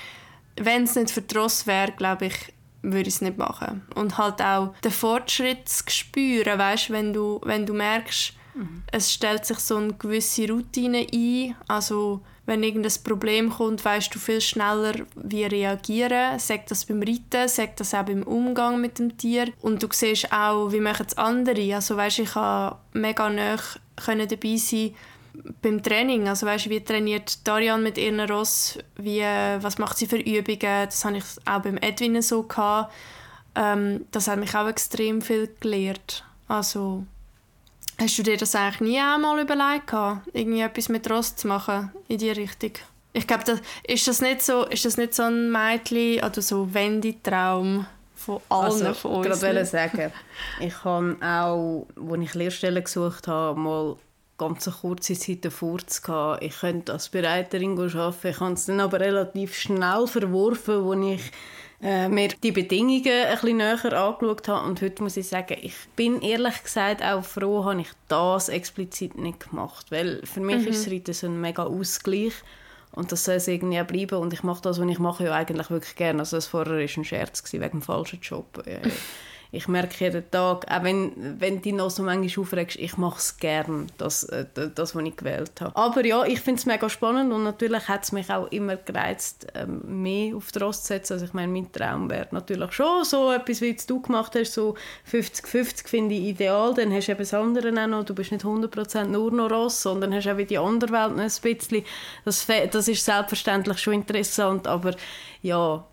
wenn 0.57 0.85
es 0.85 0.95
nicht 0.95 1.11
für 1.11 1.27
Tross 1.27 1.67
wäre, 1.67 1.93
glaube 1.93 2.27
ich, 2.27 2.53
würde 2.83 3.09
ich 3.09 3.15
es 3.15 3.21
nicht 3.21 3.39
machen. 3.39 3.83
Und 3.95 4.19
halt 4.19 4.41
auch 4.41 4.75
den 4.83 4.91
Fortschritt 4.91 5.69
zu 5.69 5.85
spüren, 5.89 6.59
weißt, 6.59 6.91
wenn 6.91 7.13
du, 7.13 7.41
wenn 7.45 7.67
du 7.67 7.75
merkst, 7.75 8.35
mhm. 8.55 8.83
es 8.93 9.13
stellt 9.13 9.45
sich 9.45 9.59
so 9.59 9.77
eine 9.77 9.95
gewisse 9.95 10.49
Routine 10.49 11.07
ein, 11.13 11.57
also 11.67 12.21
wenn 12.47 12.63
irgendein 12.63 12.93
Problem 13.05 13.51
kommt, 13.51 13.85
weißt 13.85 14.15
du 14.15 14.19
viel 14.19 14.41
schneller, 14.41 14.95
wie 15.15 15.45
reagieren. 15.45 16.39
Sagt 16.39 16.71
das 16.71 16.85
beim 16.85 17.03
Reiten, 17.03 17.49
sagt 17.49 17.81
das 17.81 17.95
auch 17.95 18.05
beim 18.05 18.23
Umgang 18.23 18.81
mit 18.81 18.99
dem 18.99 19.17
Tier. 19.17 19.53
Und 19.63 19.83
du 19.83 19.89
siehst 19.91 20.33
auch, 20.33 20.71
wie 20.73 20.81
machen 20.81 21.07
es 21.07 21.17
andere. 21.17 21.75
Also 21.75 21.97
weißt, 21.97 22.19
ich 22.19 22.33
konnte 22.33 22.77
mega 22.93 23.31
nah 23.31 23.57
dabei 23.97 24.57
sein 24.57 24.95
beim 25.63 25.83
Training, 25.83 26.29
also 26.29 26.47
weißt, 26.47 26.71
wie 26.71 26.81
trainiert 26.81 27.47
Darian 27.47 27.83
mit 27.83 27.99
ihren 27.99 28.21
Ross, 28.21 28.79
wie, 28.97 29.21
was 29.23 29.79
macht 29.79 29.99
sie 29.99 30.07
für 30.07 30.19
Übungen, 30.19 30.87
das 30.87 31.05
habe 31.05 31.17
ich 31.17 31.25
auch 31.45 31.61
beim 31.61 31.77
Edwin 31.79 32.23
so 32.23 32.45
gehabt. 32.45 32.93
Ähm, 33.57 34.07
das 34.11 34.29
hat 34.29 34.39
mich 34.39 34.55
auch 34.55 34.69
extrem 34.69 35.23
viel 35.23 35.53
gelehrt. 35.61 36.25
Also 36.49 37.05
hast 37.99 38.19
du 38.19 38.23
dir 38.23 38.37
das 38.37 38.55
eigentlich 38.55 38.81
nie 38.81 38.99
einmal 38.99 39.41
überlegt 39.41 39.89
gehabt, 39.89 40.29
irgendwie 40.33 40.61
etwas 40.61 40.89
mit 40.89 41.09
Ross 41.11 41.37
zu 41.37 41.49
machen 41.49 41.91
in 42.09 42.19
die 42.19 42.31
Richtung? 42.31 42.73
Ich 43.13 43.27
glaube, 43.27 43.45
das, 43.45 43.61
ist 43.87 44.09
das 44.09 44.21
nicht 44.21 44.43
so, 44.43 44.65
ist 44.65 44.85
das 44.85 44.97
nicht 44.97 45.15
so 45.15 45.23
ein 45.23 45.53
Mädchen 45.53 46.25
oder 46.25 46.43
so 46.43 46.73
Wendy-Traum? 46.73 47.87
von 48.25 48.41
allen 48.49 48.87
also, 48.87 48.95
von 48.95 49.11
uns. 49.17 49.37
Ich 49.37 49.43
wollte 49.43 49.67
sagen, 49.67 50.13
ich 50.61 50.85
habe 50.85 51.17
auch, 51.21 51.87
als 52.11 52.23
ich 52.23 52.35
Lehrstellen 52.35 52.83
gesucht 52.83 53.29
habe, 53.29 53.59
mal 53.59 53.97
ganz 54.39 54.67
eine 54.67 54.77
kurze 54.77 55.15
Zeit 55.15 55.45
davor 55.45 55.79
zu 55.87 56.37
Ich 56.41 56.59
könnte 56.61 56.93
als 56.93 57.09
Bereiterin 57.09 57.79
arbeiten, 57.79 58.29
ich 58.29 58.41
habe 58.41 58.55
es 58.55 58.67
dann 58.67 58.81
aber 58.81 59.01
relativ 59.01 59.57
schnell 59.57 60.07
verworfen, 60.07 60.85
als 60.85 61.21
ich 61.21 61.33
äh, 61.85 62.09
mir 62.09 62.29
die 62.29 62.51
Bedingungen 62.51 63.07
ein 63.07 63.33
bisschen 63.33 63.59
näher 63.59 63.93
angeschaut 63.93 64.49
habe. 64.49 64.67
Und 64.67 64.81
heute 64.81 65.03
muss 65.03 65.19
ich 65.19 65.29
sagen, 65.29 65.59
ich 65.61 65.75
bin 65.95 66.23
ehrlich 66.23 66.63
gesagt 66.63 67.03
auch 67.03 67.23
froh, 67.23 67.65
habe 67.67 67.83
ich 67.83 67.91
das 68.09 68.49
explizit 68.49 69.19
nicht 69.19 69.51
gemacht, 69.51 69.91
weil 69.91 70.25
für 70.25 70.41
mich 70.41 70.63
mhm. 70.63 70.69
ist 70.69 70.87
das 70.87 70.93
Reiten 70.93 71.13
so 71.13 71.27
ein 71.27 71.41
mega 71.41 71.65
Ausgleich 71.65 72.33
und 72.93 73.13
das 73.13 73.25
soll 73.25 73.35
es 73.35 73.49
irgendwie 73.49 73.81
auch 73.81 73.87
bleiben 73.87 74.19
und 74.19 74.33
ich 74.33 74.43
mache 74.43 74.63
das, 74.63 74.81
was 74.81 74.89
ich 74.89 74.99
mache, 74.99 75.25
ja 75.25 75.35
eigentlich 75.35 75.69
wirklich 75.69 75.95
gerne. 75.95 76.21
Also 76.21 76.39
das 76.39 76.47
vorher 76.47 76.75
war 76.75 76.81
ein 76.81 77.05
Scherz 77.05 77.53
wegen 77.53 77.71
dem 77.71 77.83
falschen 77.83 78.21
Job 78.23 78.65
ich 79.55 79.69
merke 79.69 80.05
jeden 80.05 80.31
Tag, 80.31 80.67
auch 80.71 80.83
wenn, 80.83 81.41
wenn 81.41 81.63
die 81.63 81.73
noch 81.73 81.91
so 81.91 82.03
manchmal 82.03 82.43
aufregst, 82.43 82.77
ich 82.79 82.97
mache 82.97 83.19
es 83.19 83.37
gerne, 83.37 83.87
das, 83.99 84.25
äh, 84.25 84.47
das, 84.75 84.95
was 84.95 85.05
ich 85.05 85.17
gewählt 85.17 85.61
habe. 85.61 85.77
Aber 85.77 86.05
ja, 86.05 86.25
ich 86.25 86.41
finde 86.41 86.59
es 86.59 86.67
mega 86.67 86.89
spannend 86.89 87.33
und 87.33 87.45
natürlich 87.45 87.89
hat 87.89 88.05
es 88.05 88.13
mich 88.13 88.31
auch 88.31 88.51
immer 88.51 88.77
gereizt, 88.77 89.47
ähm, 89.55 90.03
mehr 90.03 90.37
auf 90.37 90.53
die 90.53 90.59
Rost 90.59 90.83
zu 90.83 90.89
setzen. 90.89 91.15
Also 91.15 91.27
ich 91.27 91.33
meine, 91.33 91.53
mein 91.53 91.71
Traum 91.73 92.11
wäre 92.11 92.29
natürlich 92.31 92.73
schon 92.73 93.05
so 93.05 93.33
etwas, 93.33 93.61
wie 93.61 93.77
du 93.87 94.01
gemacht 94.01 94.35
hast, 94.35 94.55
so 94.55 94.75
50-50 95.11 95.89
finde 95.89 96.15
ich 96.15 96.23
ideal, 96.23 96.75
dann 96.75 96.93
hast 96.93 97.09
du 97.09 97.13
eben 97.13 97.21
das 97.21 97.35
andere 97.35 97.69
auch 97.71 97.87
noch, 97.87 98.05
du 98.05 98.15
bist 98.15 98.33
nicht 98.33 98.45
100% 98.45 99.05
nur 99.05 99.31
noch 99.31 99.51
Ross, 99.51 99.83
sondern 99.83 100.15
hast 100.15 100.29
auch 100.29 100.37
wie 100.37 100.47
die 100.47 100.59
andere 100.59 100.93
Welt 100.93 101.17
noch 101.17 101.23
ein 101.23 101.57
bisschen. 101.57 101.85
Das, 102.25 102.47
das 102.71 102.89
ist 102.89 103.05
selbstverständlich 103.05 103.79
schon 103.79 103.95
interessant, 103.95 104.67
aber 104.67 104.95
ja, 105.43 105.85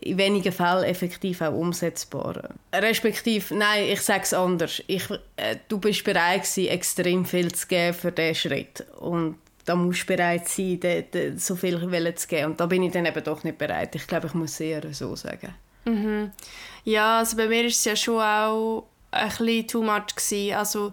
in 0.00 0.18
wenigen 0.18 0.52
Fällen 0.52 0.84
effektiv 0.84 1.40
auch 1.40 1.52
umsetzbar. 1.52 2.50
Respektive, 2.72 3.54
nein, 3.54 3.84
ich 3.84 4.00
sage 4.00 4.22
es 4.22 4.34
anders. 4.34 4.82
Ich, 4.86 5.08
äh, 5.36 5.56
du 5.68 5.78
bist 5.78 6.04
bereit 6.04 6.42
gewesen, 6.42 6.68
extrem 6.68 7.24
viel 7.24 7.52
zu 7.52 7.66
geben 7.66 7.94
für 7.94 8.12
diesen 8.12 8.34
Schritt. 8.34 8.84
Und 8.98 9.36
da 9.64 9.74
musst 9.76 10.02
du 10.02 10.06
bereit 10.06 10.48
sein, 10.48 10.80
de, 10.80 11.02
de, 11.02 11.36
so 11.36 11.56
viel 11.56 11.78
zu 12.14 12.28
geben. 12.28 12.46
Und 12.46 12.60
da 12.60 12.66
bin 12.66 12.82
ich 12.82 12.92
dann 12.92 13.06
eben 13.06 13.24
doch 13.24 13.44
nicht 13.44 13.58
bereit. 13.58 13.94
Ich 13.94 14.06
glaube, 14.06 14.26
ich 14.26 14.34
muss 14.34 14.52
es 14.52 14.60
eher 14.60 14.82
so 14.92 15.14
sagen. 15.16 15.54
Mhm. 15.84 16.30
Ja, 16.84 17.18
also 17.18 17.36
bei 17.36 17.46
mir 17.46 17.62
war 17.62 17.68
es 17.68 17.84
ja 17.84 17.96
schon 17.96 18.20
auch 18.20 18.86
ein 19.10 19.28
bisschen 19.28 19.68
too 19.68 19.82
much. 19.82 20.14
Gewesen. 20.14 20.54
Also 20.54 20.92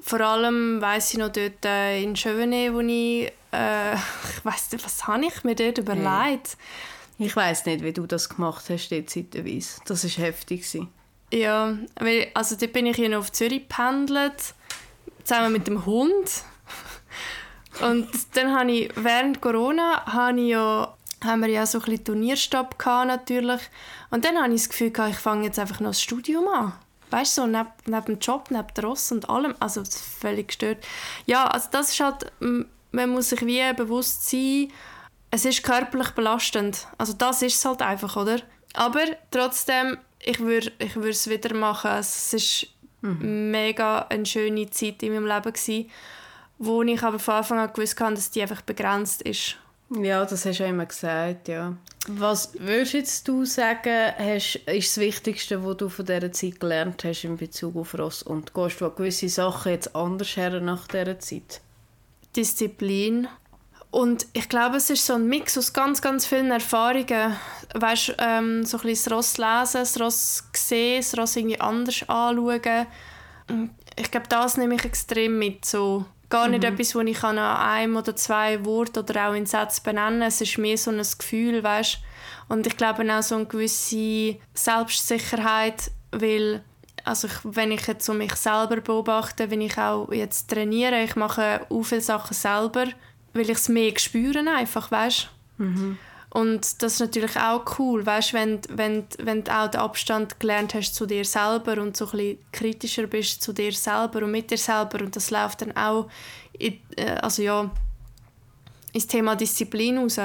vor 0.00 0.20
allem 0.20 0.80
weiss 0.80 1.12
ich 1.12 1.18
noch 1.18 1.30
dort 1.30 1.64
äh, 1.64 2.02
in 2.02 2.14
Chevenet, 2.14 2.72
wo 2.72 2.80
ich, 2.80 3.32
äh, 3.52 3.94
ich 3.94 4.44
weiss 4.44 4.72
nicht, 4.72 4.84
was 4.84 5.06
habe 5.06 5.24
ich 5.26 5.44
mir 5.44 5.54
dort 5.54 5.78
überlegt. 5.78 6.04
Hey 6.06 6.36
ich 7.20 7.36
weiß 7.36 7.66
nicht, 7.66 7.84
wie 7.84 7.92
du 7.92 8.06
das 8.06 8.30
gemacht 8.30 8.64
hast, 8.70 8.88
zeitweise. 8.88 9.80
Das 9.84 10.04
war 10.04 10.24
heftig. 10.24 10.64
Ja, 11.32 11.76
weil, 11.96 12.28
also 12.32 12.56
dort 12.56 12.72
bin 12.72 12.86
ich 12.86 12.98
noch 12.98 13.18
auf 13.18 13.32
Zürich 13.32 13.68
gependelt, 13.68 14.54
zusammen 15.24 15.52
mit 15.52 15.66
dem 15.66 15.84
Hund. 15.84 16.44
Und 17.82 18.08
dann 18.34 18.54
habe 18.56 18.72
ich, 18.72 18.90
während 18.96 19.40
Corona, 19.42 20.04
habe 20.06 20.40
ja, 20.40 20.94
haben 21.22 21.42
wir 21.42 21.48
ja 21.48 21.66
so 21.66 21.78
ein 21.78 21.84
bisschen 21.84 22.04
Turnierstopp 22.04 22.78
gehabt, 22.78 23.08
natürlich. 23.08 23.60
Und 24.10 24.24
dann 24.24 24.42
habe 24.42 24.54
ich 24.54 24.62
das 24.62 24.70
Gefühl 24.70 24.90
gehabt, 24.90 25.12
ich 25.12 25.18
fange 25.18 25.44
jetzt 25.44 25.58
einfach 25.58 25.80
noch 25.80 25.90
das 25.90 26.02
Studium 26.02 26.48
an. 26.48 26.72
Weißt 27.10 27.36
du, 27.36 27.42
so 27.42 27.46
neben, 27.46 27.68
neben 27.84 28.04
dem 28.06 28.18
Job, 28.18 28.50
neben 28.50 28.66
der 28.74 28.84
Ross 28.84 29.12
und 29.12 29.28
allem. 29.28 29.54
Also, 29.60 29.82
völlig 29.84 30.48
gestört. 30.48 30.86
Ja, 31.26 31.46
also 31.46 31.68
das 31.70 31.90
ist 31.90 32.00
halt, 32.00 32.32
man 32.40 33.10
muss 33.10 33.28
sich 33.28 33.44
wie 33.44 33.72
bewusst 33.74 34.28
sein, 34.28 34.72
es 35.30 35.44
ist 35.44 35.62
körperlich 35.62 36.10
belastend. 36.10 36.86
Also 36.98 37.12
das 37.12 37.42
ist 37.42 37.56
es 37.56 37.64
halt 37.64 37.82
einfach, 37.82 38.16
oder? 38.16 38.40
Aber 38.74 39.04
trotzdem, 39.30 39.98
ich 40.18 40.40
würde 40.40 40.72
ich 40.78 40.96
es 40.96 41.28
wieder 41.28 41.54
machen. 41.54 41.90
Es 41.92 42.32
ist 42.32 42.66
mhm. 43.00 43.50
mega 43.50 44.06
eine 44.08 44.26
schöne 44.26 44.68
Zeit 44.70 45.02
in 45.02 45.14
meinem 45.14 45.26
Leben 45.26 45.52
gewesen, 45.52 45.90
wo 46.58 46.82
ich 46.82 47.02
aber 47.02 47.18
von 47.18 47.34
Anfang 47.34 47.58
an 47.58 47.72
gewusst 47.72 48.00
habe, 48.00 48.14
dass 48.14 48.30
die 48.30 48.42
einfach 48.42 48.62
begrenzt 48.62 49.22
ist. 49.22 49.56
Ja, 49.90 50.24
das 50.24 50.46
hast 50.46 50.60
du 50.60 50.62
ja 50.62 50.68
immer 50.70 50.86
gesagt, 50.86 51.48
ja. 51.48 51.76
Was 52.06 52.52
würdest 52.58 52.92
jetzt 52.94 53.28
du 53.28 53.44
sagen, 53.44 54.12
hast, 54.16 54.56
ist 54.66 54.96
das 54.96 54.98
Wichtigste, 54.98 55.64
was 55.64 55.76
du 55.78 55.88
von 55.88 56.06
dieser 56.06 56.30
Zeit 56.30 56.60
gelernt 56.60 57.02
hast 57.04 57.24
in 57.24 57.36
Bezug 57.36 57.76
auf 57.76 57.98
Ross? 57.98 58.22
Und 58.22 58.54
gehst 58.54 58.80
du 58.80 58.86
an 58.86 58.94
gewisse 58.96 59.28
Sachen 59.28 59.72
jetzt 59.72 59.94
anders 59.96 60.36
her 60.36 60.60
nach 60.60 60.86
dieser 60.86 61.18
Zeit? 61.18 61.60
Disziplin. 62.36 63.26
Und 63.90 64.26
ich 64.32 64.48
glaube, 64.48 64.76
es 64.76 64.88
ist 64.88 65.04
so 65.04 65.14
ein 65.14 65.26
Mix 65.26 65.58
aus 65.58 65.72
ganz, 65.72 66.00
ganz 66.00 66.24
vielen 66.24 66.50
Erfahrungen. 66.50 67.36
Weißt, 67.74 68.14
ähm, 68.18 68.64
so 68.64 68.78
ein 68.78 68.82
bisschen 68.82 69.10
das 69.10 69.12
Ross 69.12 69.38
lesen, 69.38 69.80
das 69.80 70.00
Ross 70.00 70.44
sehen, 70.54 71.00
das 71.00 71.18
Ross 71.18 71.36
irgendwie 71.36 71.60
anders 71.60 72.08
anschauen. 72.08 72.86
Ich 73.96 74.10
glaube, 74.10 74.28
das 74.28 74.56
nehme 74.56 74.76
ich 74.76 74.84
extrem 74.84 75.38
mit. 75.38 75.64
So, 75.64 76.04
gar 76.28 76.48
nicht 76.48 76.62
mhm. 76.62 76.74
etwas, 76.74 76.92
das 76.92 77.04
ich 77.04 77.24
an 77.24 77.38
einem 77.38 77.96
oder 77.96 78.14
zwei 78.14 78.64
Worten 78.64 79.00
oder 79.00 79.28
auch 79.28 79.34
in 79.34 79.46
Sätzen 79.46 79.82
benennen 79.82 80.20
kann. 80.20 80.28
Es 80.28 80.40
ist 80.40 80.56
mehr 80.56 80.78
so 80.78 80.92
ein 80.92 81.02
Gefühl, 81.18 81.62
weißt? 81.62 81.98
Und 82.48 82.66
ich 82.66 82.76
glaube 82.76 83.04
auch 83.12 83.22
so 83.22 83.34
eine 83.34 83.46
gewisse 83.46 84.36
Selbstsicherheit, 84.54 85.90
weil 86.12 86.62
also 87.04 87.28
ich, 87.28 87.34
wenn 87.44 87.72
ich 87.72 87.86
jetzt 87.86 88.04
so 88.04 88.12
mich 88.12 88.34
selber 88.34 88.80
beobachte, 88.80 89.50
wenn 89.50 89.60
ich 89.60 89.78
auch 89.78 90.12
jetzt 90.12 90.50
trainiere, 90.50 91.02
ich 91.02 91.16
mache 91.16 91.66
auch 91.68 91.82
viele 91.82 92.00
Sachen 92.00 92.34
selber, 92.34 92.86
weil 93.32 93.50
ich 93.50 93.58
es 93.58 93.68
mehr 93.68 93.92
spüre 93.98 94.44
einfach, 94.56 94.90
weißt? 94.90 95.28
Mhm. 95.58 95.98
Und 96.32 96.82
das 96.82 96.94
ist 96.94 97.00
natürlich 97.00 97.36
auch 97.36 97.64
cool, 97.78 98.06
weißt, 98.06 98.34
wenn, 98.34 98.60
wenn, 98.68 99.04
wenn 99.18 99.42
du 99.42 99.52
auch 99.52 99.68
den 99.68 99.80
Abstand 99.80 100.38
gelernt 100.38 100.74
hast 100.74 100.94
zu 100.94 101.04
dir 101.04 101.24
selber 101.24 101.82
und 101.82 101.96
so 101.96 102.04
ein 102.06 102.10
bisschen 102.12 102.38
kritischer 102.52 103.06
bist 103.08 103.42
zu 103.42 103.52
dir 103.52 103.72
selber 103.72 104.22
und 104.22 104.30
mit 104.30 104.50
dir 104.50 104.58
selber 104.58 105.00
und 105.00 105.16
das 105.16 105.32
läuft 105.32 105.62
dann 105.62 105.76
auch 105.76 106.08
in, 106.52 106.78
äh, 106.96 107.16
also 107.20 107.42
ja, 107.42 107.68
ins 108.92 109.08
Thema 109.08 109.34
Disziplin 109.34 109.98
raus, 109.98 110.20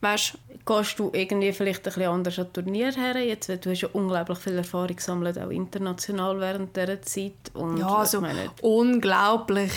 weißt? 0.00 0.38
Gehst 0.66 0.98
du 0.98 1.10
irgendwie 1.14 1.52
vielleicht 1.54 1.78
ein 1.86 1.94
bisschen 1.94 2.12
anders 2.12 2.38
an 2.38 2.52
Turnier 2.52 2.92
her? 2.92 3.16
Jetzt, 3.24 3.48
du 3.48 3.70
hast 3.70 3.80
ja 3.80 3.88
unglaublich 3.94 4.38
viel 4.38 4.58
Erfahrung 4.58 4.94
gesammelt, 4.94 5.38
auch 5.38 5.48
international 5.48 6.38
während 6.40 6.76
dieser 6.76 7.00
Zeit. 7.00 7.32
Und, 7.54 7.78
ja, 7.78 7.86
also 7.86 8.20
meine... 8.20 8.50
unglaublich 8.60 9.72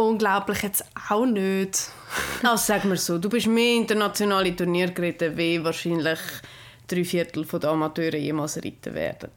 unglaublich 0.00 0.62
jetzt 0.62 0.84
auch 1.08 1.26
nicht. 1.26 1.90
also 2.42 2.56
sagen 2.56 2.90
wir 2.90 2.96
so, 2.96 3.18
du 3.18 3.28
bist 3.28 3.46
mehr 3.46 3.76
internationale 3.76 4.54
Turnier 4.54 4.90
geritten, 4.90 5.36
wie 5.36 5.62
wahrscheinlich 5.62 6.18
drei 6.86 7.04
Viertel 7.04 7.44
der 7.44 7.70
Amateure 7.70 8.16
jemals 8.16 8.56
reiten 8.56 8.94
werden. 8.94 9.30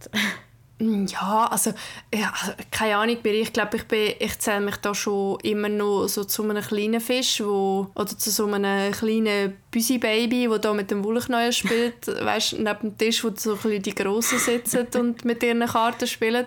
Ja, 0.79 1.47
also, 1.49 1.71
ja, 2.13 2.33
also, 2.41 2.53
keine 2.71 2.97
Ahnung, 2.97 3.17
ich 3.23 3.53
glaube, 3.53 3.77
ich, 3.77 4.15
ich 4.19 4.39
zähle 4.39 4.61
mich 4.61 4.75
da 4.77 4.93
schon 4.93 5.39
immer 5.41 5.69
noch 5.69 6.07
so 6.07 6.23
zu 6.23 6.43
einem 6.43 6.61
kleinen 6.61 6.99
Fisch, 6.99 7.41
wo, 7.41 7.87
oder 7.95 8.17
zu 8.17 8.31
so 8.31 8.47
einem 8.47 8.91
kleinen 8.91 9.55
Büsi-Baby, 9.71 10.47
der 10.49 10.59
da 10.59 10.73
mit 10.73 10.91
dem 10.91 11.03
Wollknäuel 11.03 11.53
spielt, 11.53 12.07
weißt, 12.07 12.53
neben 12.53 12.79
dem 12.81 12.97
Tisch, 12.97 13.23
wo 13.23 13.31
so 13.35 13.57
ein 13.63 13.81
die 13.81 13.95
Grossen 13.95 14.39
sitzen 14.39 14.87
und 14.95 15.23
mit 15.23 15.43
ihren 15.43 15.65
Karten 15.65 16.07
spielen. 16.07 16.45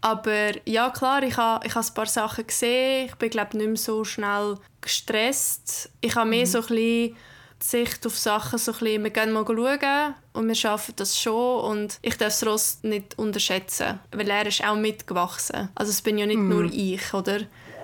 Aber 0.00 0.50
ja, 0.64 0.90
klar, 0.90 1.22
ich 1.22 1.36
habe 1.36 1.66
ich 1.66 1.74
ha 1.74 1.80
ein 1.80 1.94
paar 1.94 2.06
Sachen 2.06 2.46
gesehen. 2.46 3.06
Ich 3.06 3.14
bin, 3.16 3.30
glaube 3.30 3.56
nicht 3.56 3.66
mehr 3.66 3.76
so 3.76 4.04
schnell 4.04 4.56
gestresst. 4.80 5.90
Ich 6.00 6.14
habe 6.14 6.30
mehr 6.30 6.46
mhm. 6.46 6.50
so 6.50 6.58
ein 6.58 6.66
bisschen 6.66 7.16
Sicht 7.60 8.06
auf 8.06 8.16
Sachen, 8.16 8.58
so 8.58 8.72
ein 8.72 8.78
bisschen, 8.78 9.04
wir 9.04 9.10
gehen 9.10 9.32
mal 9.32 9.44
schauen 9.44 10.14
und 10.32 10.46
wir 10.46 10.54
schaffen 10.54 10.94
das 10.96 11.20
schon. 11.20 11.64
Und 11.64 11.98
ich 12.02 12.16
darf 12.16 12.28
das 12.28 12.46
Ross 12.46 12.78
nicht 12.82 13.18
unterschätzen, 13.18 13.98
weil 14.12 14.30
er 14.30 14.46
ist 14.46 14.64
auch 14.64 14.76
mitgewachsen. 14.76 15.68
Also 15.74 15.90
es 15.90 16.02
bin 16.02 16.18
ja 16.18 16.26
nicht 16.26 16.38
mhm. 16.38 16.48
nur 16.48 16.64
ich, 16.64 17.12
oder? 17.12 17.40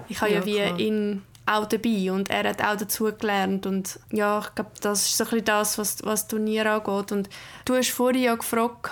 Ich 0.09 0.21
habe 0.21 0.33
ja, 0.33 0.41
ja 0.41 0.47
wie 0.47 0.57
klar. 0.57 0.79
ihn 0.79 1.23
auch 1.47 1.67
dabei 1.67 2.11
und 2.11 2.31
er 2.31 2.49
hat 2.49 2.63
auch 2.63 2.77
dazu 2.77 3.05
gelernt 3.05 3.67
und 3.67 3.99
ja, 4.11 4.41
ich 4.41 4.55
glaube, 4.55 4.71
das 4.81 5.05
ist 5.05 5.17
so 5.17 5.25
ein 5.25 5.31
bisschen 5.31 5.45
das, 5.45 5.79
was, 5.79 6.05
was 6.05 6.27
Turnier 6.27 6.71
angeht 6.73 7.13
und 7.13 7.29
du 7.65 7.75
hast 7.75 7.91
vorhin 7.91 8.23
ja 8.23 8.35
gefragt, 8.35 8.91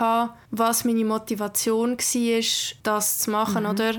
was 0.51 0.85
meine 0.85 1.05
Motivation 1.05 1.97
war, 1.97 2.77
das 2.83 3.19
zu 3.19 3.31
machen, 3.31 3.65
mhm. 3.65 3.71
oder? 3.71 3.93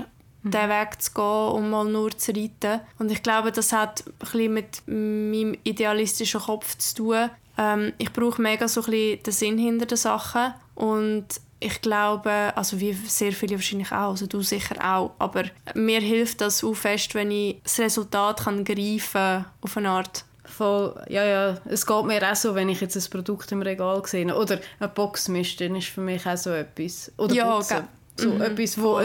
Mhm. 0.44 0.50
den 0.50 0.68
Weg 0.68 1.02
zu 1.02 1.12
gehen, 1.12 1.24
um 1.24 1.70
mal 1.70 1.84
nur 1.86 2.16
zu 2.16 2.32
reiten. 2.32 2.80
Und 2.98 3.10
ich 3.10 3.22
glaube, 3.22 3.50
das 3.50 3.72
hat 3.72 4.04
ein 4.06 4.12
bisschen 4.20 4.52
mit 4.52 4.82
meinem 4.86 5.56
idealistischen 5.64 6.40
Kopf 6.40 6.76
zu 6.76 6.96
tun. 6.96 7.30
Ähm, 7.56 7.92
ich 7.98 8.12
brauche 8.12 8.42
mega 8.42 8.68
so 8.68 8.82
ein 8.82 8.90
bisschen 8.90 9.22
den 9.22 9.32
Sinn 9.32 9.58
hinter 9.58 9.86
den 9.86 9.96
Sachen 9.96 10.54
und 10.74 11.26
ich 11.64 11.80
glaube, 11.80 12.52
also 12.54 12.78
wie 12.78 12.92
sehr 12.92 13.32
viele 13.32 13.56
wahrscheinlich 13.56 13.90
auch, 13.90 14.10
also 14.10 14.26
du 14.26 14.42
sicher 14.42 14.76
auch, 14.82 15.12
aber 15.18 15.44
mir 15.74 16.00
hilft 16.00 16.42
das 16.42 16.62
auch 16.62 16.74
fest, 16.74 17.14
wenn 17.14 17.30
ich 17.30 17.60
das 17.62 17.78
Resultat 17.78 18.44
kann 18.44 18.64
greifen 18.64 19.46
auf 19.62 19.76
eine 19.76 19.88
Art. 19.88 20.24
Voll, 20.44 20.94
ja, 21.08 21.24
ja. 21.24 21.58
Es 21.64 21.86
geht 21.86 22.04
mir 22.04 22.30
auch 22.30 22.36
so, 22.36 22.54
wenn 22.54 22.68
ich 22.68 22.82
jetzt 22.82 22.96
ein 22.96 23.10
Produkt 23.10 23.50
im 23.52 23.62
Regal 23.62 24.04
sehe 24.04 24.36
oder 24.36 24.60
eine 24.78 24.88
Box 24.90 25.28
mische, 25.28 25.66
dann 25.66 25.76
ist 25.76 25.88
für 25.88 26.02
mich 26.02 26.26
auch 26.26 26.36
so 26.36 26.50
etwas. 26.50 27.10
Oder 27.16 27.34
ja, 27.34 27.50
Boxen. 27.50 27.88
So 28.16 28.30
mhm. 28.30 28.42
etwas, 28.42 28.80
wo 28.80 29.00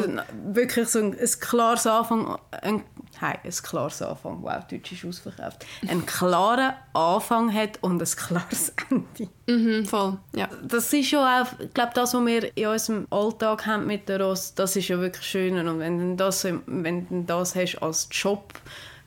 wirklich 0.54 0.88
so 0.90 1.00
ein, 1.00 1.18
ein 1.18 1.30
klares 1.40 1.88
Anfang, 1.88 2.38
ein, 2.52 2.84
hey, 3.20 3.36
ein 3.44 3.52
klares 3.52 4.02
Anfang, 4.02 4.40
wow, 4.42 4.66
Deutsch 4.70 4.92
ist 4.92 5.06
ausverkauft, 5.06 5.66
einen 5.88 6.06
klaren 6.06 6.74
Anfang 6.94 7.54
hat 7.54 7.80
und 7.82 8.02
ein 8.02 8.08
klares 8.08 8.74
Ende. 8.90 9.30
Mhm, 9.48 9.86
voll, 9.86 10.18
ja. 10.36 10.48
Das 10.64 10.92
ist 10.94 11.12
ja 11.12 11.42
auch, 11.42 11.60
ich 11.60 11.74
glaube, 11.74 11.92
das, 11.96 12.14
was 12.14 12.26
wir 12.26 12.58
in 12.58 12.68
unserem 12.68 13.08
Alltag 13.10 13.66
haben 13.66 13.88
mit 13.88 14.08
der 14.10 14.22
Ross, 14.22 14.54
das 14.56 14.76
ist 14.76 14.88
ja 14.88 15.00
wirklich 15.00 15.26
schön 15.26 15.68
und 15.68 15.80
wenn 15.80 16.12
du 16.12 16.16
das, 16.16 16.46
wenn 16.66 17.08
du 17.08 17.24
das 17.24 17.56
hast 17.56 17.82
als 17.82 18.08
Job, 18.12 18.54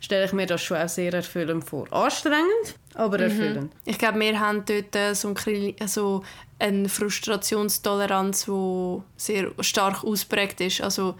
stelle 0.03 0.25
ich 0.25 0.33
mir 0.33 0.45
das 0.45 0.61
schon 0.61 0.77
auch 0.77 0.89
sehr 0.89 1.13
erfüllend 1.13 1.63
vor. 1.63 1.91
Anstrengend, 1.91 2.75
aber 2.93 3.17
mhm. 3.17 3.23
erfüllend. 3.23 3.73
Mhm. 3.73 3.79
Ich 3.85 3.97
glaube, 3.97 4.19
wir 4.19 4.39
haben 4.39 4.63
dort 4.65 5.15
so, 5.15 5.33
ein, 5.33 5.87
so 5.87 6.23
eine 6.59 6.89
Frustrationstoleranz, 6.89 8.45
die 8.45 9.01
sehr 9.15 9.51
stark 9.61 10.03
ausprägt 10.03 10.59
ist. 10.59 10.81
Also 10.81 11.15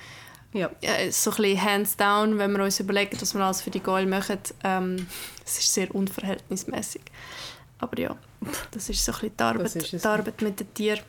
ja. 0.53 0.69
so 1.12 1.31
ein 1.31 1.38
bisschen 1.38 1.62
hands 1.62 1.98
down, 1.98 2.38
wenn 2.38 2.51
wir 2.51 2.63
uns 2.63 2.79
überlegen, 2.79 3.17
was 3.19 3.33
wir 3.33 3.41
alles 3.41 3.62
für 3.62 3.72
die 3.72 3.81
Goal 3.81 4.05
machen. 4.05 4.39
Ähm, 4.63 5.07
es 5.45 5.60
ist 5.60 5.74
sehr 5.74 5.93
unverhältnismäßig. 5.93 7.01
Aber 7.79 8.00
ja, 8.00 8.15
das 8.72 8.89
ist 8.89 9.03
so 9.03 9.12
ein 9.12 9.19
bisschen 9.19 9.38
die 9.38 9.43
Arbeit, 9.43 9.77
die 9.91 10.07
Arbeit 10.07 10.41
mit 10.41 10.60
den 10.60 10.74
Tieren. 10.74 11.00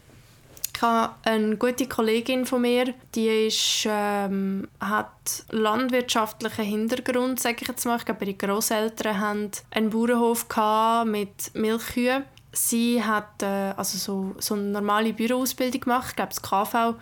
Ich 0.77 0.83
habe 0.83 1.15
eine 1.23 1.57
gute 1.57 1.87
Kollegin 1.87 2.47
von 2.47 2.63
mir, 2.63 2.93
die 3.15 3.47
ist, 3.47 3.87
ähm, 3.89 4.67
hat 4.81 5.45
landwirtschaftlichen 5.51 6.65
Hintergrund, 6.65 7.39
sage 7.39 7.59
ich 7.61 7.69
jetzt 7.69 7.87
mal. 7.87 7.97
Ich 7.97 8.05
glaube, 8.05 8.25
ihre 8.25 8.35
Großeltern 8.35 9.21
hatten 9.21 9.51
einen 9.71 9.91
Bauernhof 9.91 10.47
mit 11.07 11.55
Milchkühen 11.55 12.25
sie 12.57 13.03
hat 13.03 13.43
äh, 13.43 13.75
also 13.77 13.99
so, 13.99 14.35
so 14.39 14.55
eine 14.55 14.65
normale 14.65 15.13
Büroausbildung 15.13 15.81
gemacht, 15.81 16.11
ich 16.11 16.17
glaube 16.17 16.33
das 16.35 16.43
KV. 16.43 16.95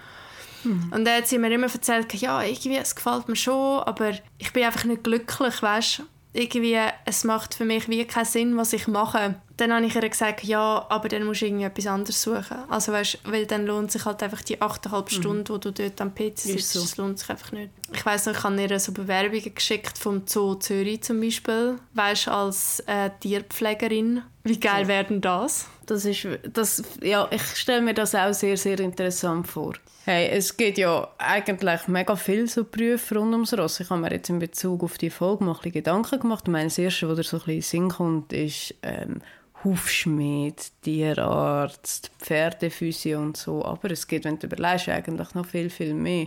Mhm. 0.64 0.92
Und 0.92 1.04
dann 1.04 1.18
hat 1.18 1.28
sie 1.28 1.38
mir 1.38 1.52
immer 1.52 1.72
erzählt, 1.72 2.12
ja, 2.14 2.42
irgendwie, 2.42 2.76
es 2.76 2.94
gefällt 2.94 3.28
mir 3.28 3.36
schon, 3.36 3.80
aber 3.80 4.12
ich 4.38 4.52
bin 4.52 4.64
einfach 4.64 4.84
nicht 4.84 5.04
glücklich, 5.04 5.62
weißt 5.62 6.02
irgendwie, 6.32 6.78
es 7.04 7.24
macht 7.24 7.54
für 7.54 7.64
mich 7.64 7.88
wie 7.88 8.04
keinen 8.04 8.24
Sinn, 8.24 8.56
was 8.56 8.72
ich 8.72 8.88
mache. 8.88 9.34
Dann 9.56 9.72
habe 9.72 9.84
ich 9.84 9.94
ihr 9.94 10.08
gesagt, 10.08 10.44
ja, 10.44 10.86
aber 10.88 11.08
dann 11.08 11.24
musst 11.24 11.42
du 11.42 11.46
irgendwie 11.46 11.64
etwas 11.64 11.86
anderes 11.86 12.22
suchen. 12.22 12.58
Also 12.68 12.92
weißt, 12.92 13.18
weil 13.24 13.46
dann 13.46 13.66
lohnt 13.66 13.92
sich 13.92 14.04
halt 14.04 14.22
einfach 14.22 14.42
die 14.42 14.58
8,5 14.58 15.02
mhm. 15.02 15.08
Stunden, 15.08 15.48
wo 15.48 15.58
du 15.58 15.72
dort 15.72 16.00
am 16.00 16.14
PC 16.14 16.38
sitzt, 16.38 16.72
so. 16.72 16.80
das 16.80 16.96
lohnt 16.96 17.18
sich 17.18 17.30
einfach 17.30 17.52
nicht. 17.52 17.70
Ich 17.92 18.04
weiss 18.06 18.26
noch, 18.26 18.34
ich 18.34 18.42
habe 18.42 18.60
ihr 18.60 18.80
so 18.80 18.92
Bewerbungen 18.92 19.54
geschickt 19.54 19.98
vom 19.98 20.26
Zoo 20.26 20.54
Zürich 20.54 21.02
zum 21.02 21.20
Beispiel, 21.20 21.78
weißt, 21.94 22.28
als 22.28 22.80
äh, 22.86 23.10
Tierpflegerin. 23.20 24.22
Wie 24.44 24.58
geil 24.58 24.82
ja. 24.82 24.88
wäre 24.88 25.04
denn 25.04 25.20
das? 25.20 25.66
Das 25.86 26.04
ist, 26.04 26.26
das, 26.52 26.82
ja, 27.00 27.28
ich 27.30 27.42
stelle 27.56 27.82
mir 27.82 27.94
das 27.94 28.14
auch 28.14 28.32
sehr, 28.32 28.56
sehr 28.56 28.80
interessant 28.80 29.46
vor. 29.46 29.74
Hey, 30.04 30.30
es 30.30 30.56
gibt 30.56 30.78
ja 30.78 31.08
eigentlich 31.18 31.86
mega 31.86 32.16
viel 32.16 32.48
so 32.48 32.64
Berufe 32.64 33.16
rund 33.16 33.32
ums 33.34 33.56
Ross. 33.56 33.78
Ich 33.78 33.88
habe 33.88 34.00
mir 34.00 34.10
jetzt 34.10 34.28
in 34.30 34.40
Bezug 34.40 34.82
auf 34.82 34.98
die 34.98 35.10
Folge 35.10 35.44
mal 35.44 35.56
ein 35.62 35.70
Gedanken 35.70 36.18
gemacht. 36.18 36.48
Und 36.48 36.52
mein 36.52 36.66
das 36.66 36.78
erste, 36.78 37.08
was 37.08 37.16
dir 37.16 37.22
so 37.22 37.36
ein 37.36 37.42
bisschen 37.44 37.54
in 37.54 37.62
Sinn 37.62 37.88
kommt, 37.88 38.32
ist 38.32 38.74
ähm, 38.82 39.20
Hufschmied, 39.64 40.72
Tierarzt, 40.82 42.10
Pferdephysio 42.18 43.20
und 43.20 43.36
so. 43.36 43.64
Aber 43.64 43.90
es 43.90 44.06
geht, 44.06 44.24
wenn 44.24 44.38
du 44.38 44.46
überlegst, 44.46 44.88
eigentlich 44.88 45.34
noch 45.34 45.46
viel, 45.46 45.70
viel 45.70 45.94
mehr. 45.94 46.26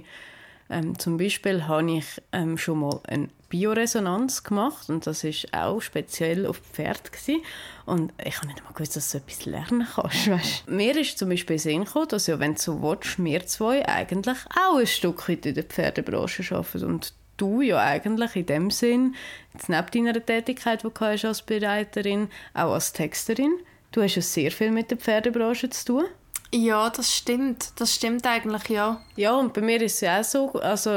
Ähm, 0.70 0.98
zum 0.98 1.18
Beispiel 1.18 1.68
habe 1.68 1.92
ich 1.92 2.22
ähm, 2.32 2.58
schon 2.58 2.80
mal 2.80 3.00
eine 3.08 3.30
Bioresonanz 3.50 4.44
gemacht 4.44 4.90
und 4.90 5.06
das 5.06 5.24
ist 5.24 5.54
auch 5.54 5.80
speziell 5.80 6.48
auf 6.48 6.58
Pferd 6.58 7.12
gewesen. 7.12 7.44
und 7.86 8.14
ich 8.24 8.38
habe 8.38 8.48
nicht 8.48 8.64
mal 8.64 8.74
gewusst, 8.74 8.96
dass 8.96 9.12
du 9.12 9.20
etwas 9.20 9.46
lernen 9.46 9.88
kannst. 9.94 10.28
Weißt? 10.32 10.68
Mir 10.68 10.98
ist 11.00 11.20
zum 11.20 11.30
Beispiel 11.30 11.60
Sinn 11.60 11.86
gekommen, 11.86 12.08
dass 12.10 12.26
ja, 12.26 12.40
wenn 12.40 12.56
du 12.56 12.62
so 12.62 12.82
willst, 12.82 13.24
wir 13.24 13.46
zwei 13.46 13.88
eigentlich 13.88 14.38
auch 14.68 14.78
ein 14.78 14.88
Stück 14.88 15.30
in 15.30 15.54
der 15.54 15.64
Pferdebranche 15.64 16.56
arbeiten 16.56 16.86
und 16.86 17.14
du 17.38 17.62
ja 17.62 17.78
eigentlich 17.80 18.36
in 18.36 18.46
dem 18.46 18.72
Sinn, 18.72 19.16
jetzt 19.54 19.70
neben 19.70 20.06
deiner 20.06 20.26
Tätigkeit, 20.26 20.84
die 20.84 20.90
du 20.90 21.06
als 21.06 21.42
Bereiterin, 21.42 22.30
auch 22.54 22.74
als 22.74 22.94
Texterin, 22.94 23.54
du 23.92 24.02
hast 24.02 24.16
ja 24.16 24.22
sehr 24.22 24.52
viel 24.52 24.72
mit 24.72 24.92
der 24.92 24.98
Pferdebranche 24.98 25.70
zu 25.70 25.86
tun. 25.86 26.06
Ja, 26.54 26.90
das 26.90 27.14
stimmt. 27.14 27.74
Das 27.82 27.94
stimmt 27.94 28.26
eigentlich, 28.26 28.70
ja. 28.70 29.02
Ja, 29.18 29.36
und 29.36 29.54
bei 29.54 29.62
mir 29.62 29.82
ist 29.82 29.96
es 29.96 30.02
ja 30.02 30.20
auch 30.20 30.24
so, 30.24 30.54
also 30.62 30.90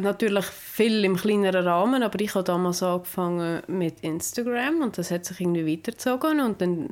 natürlich 0.00 0.44
viel 0.46 1.04
im 1.04 1.16
kleineren 1.16 1.66
Rahmen, 1.66 2.02
aber 2.02 2.18
ich 2.20 2.34
habe 2.34 2.44
damals 2.44 2.82
angefangen 2.82 3.62
mit 3.66 4.00
Instagram 4.00 4.80
und 4.80 4.96
das 4.96 5.10
hat 5.10 5.26
sich 5.26 5.40
irgendwie 5.40 5.70
weitergezogen 5.70 6.40
und 6.40 6.60
dann 6.62 6.88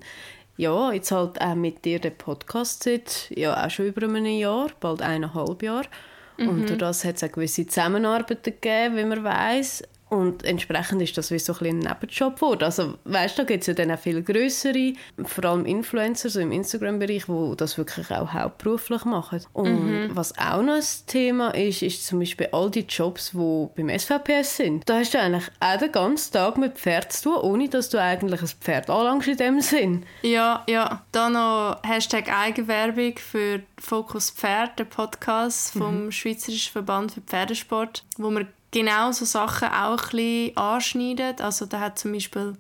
ja, 0.57 0.93
jetzt 0.93 1.11
halt 1.11 1.41
auch 1.41 1.55
mit 1.55 1.85
dir 1.85 1.99
den 1.99 2.17
Podcast 2.17 2.85
seit 2.85 3.31
ja 3.31 3.65
auch 3.65 3.71
schon 3.71 3.87
über 3.87 4.07
einem 4.07 4.27
Jahr, 4.27 4.69
bald 4.81 5.03
eineinhalb 5.03 5.63
Jahre. 5.63 5.89
Mhm. 6.37 6.49
Und 6.49 6.69
durch 6.69 6.79
das 6.79 7.05
hat 7.05 7.17
es 7.17 7.25
auch 7.25 7.33
gewisse 7.33 7.67
Zusammenarbeiten 7.67 8.43
gegeben, 8.43 8.97
wie 8.97 9.05
man 9.05 9.25
weiß. 9.25 9.83
Und 10.09 10.45
entsprechend 10.45 11.03
ist 11.03 11.17
das 11.17 11.31
wie 11.31 11.39
so 11.39 11.55
ein, 11.55 11.67
ein 11.67 11.79
Nebenjob 11.79 12.37
geworden. 12.37 12.65
Also, 12.65 12.95
weißt 13.05 13.39
du, 13.39 13.43
da 13.43 13.47
gibt 13.47 13.63
es 13.63 13.67
ja 13.67 13.75
dann 13.75 13.91
auch 13.91 13.99
viel 13.99 14.23
größere, 14.23 14.93
vor 15.25 15.45
allem 15.45 15.65
Influencer, 15.67 16.29
so 16.29 16.41
im 16.41 16.53
Instagram-Bereich, 16.53 17.25
die 17.27 17.57
das 17.57 17.79
wirklich 17.79 18.11
auch 18.11 18.33
hauptberuflich 18.33 19.05
machen. 19.07 19.45
Und 19.53 19.87
mhm. 19.87 20.11
was 20.17 20.37
auch 20.39 20.63
noch 20.63 20.75
ein 20.75 20.85
Thema 21.07 21.51
ist, 21.51 21.83
ist 21.83 22.07
zum 22.07 22.21
Beispiel 22.21 22.49
all 22.53 22.71
die 22.71 22.81
Jobs, 22.81 23.33
die 23.33 23.69
beim 23.77 23.99
SVPS 23.99 24.57
sind. 24.57 24.89
Da 24.89 24.99
hast 24.99 25.15
du 25.15 25.21
eigentlich 25.21 25.51
auch 25.61 25.79
den 25.79 25.93
ganzen 25.93 26.33
Tag 26.33 26.59
mit 26.59 26.79
Pferd 26.79 27.13
zu 27.13 27.31
tun, 27.31 27.43
ohne 27.43 27.69
dass 27.69 27.89
du 27.89 28.01
eigentlich 28.01 28.43
ein 28.43 28.49
Pferd 28.61 28.91
anlangst 28.91 29.29
in 29.29 29.37
dem 29.37 29.61
Sinn. 29.61 30.07
Ja, 30.23 30.65
ja. 30.69 31.03
Dann 31.13 31.33
noch 31.33 31.81
Hashtag 31.83 32.31
Eigenwerbung 32.31 33.15
für 33.19 33.63
Fokus 33.81 34.31
Pferd, 34.31 34.79
der 34.79 34.85
Podcast 34.85 35.73
vom 35.73 36.07
mhm. 36.07 36.13
Schweizerischen 36.13 36.73
Verband 36.73 37.13
für 37.13 37.21
Pferdesport, 37.21 38.05
wo 38.19 38.31
wir 38.31 38.47
genau 38.75 39.13
so 39.13 39.25
Sachen 39.25 39.69
auch 39.69 40.03
ein 40.03 40.11
bisschen 40.11 40.57
anschneiden. 40.57 41.41
Also 41.41 41.65
da 41.65 41.81
hat 41.81 41.99
zum 41.99 42.13
Beispiel 42.13 42.57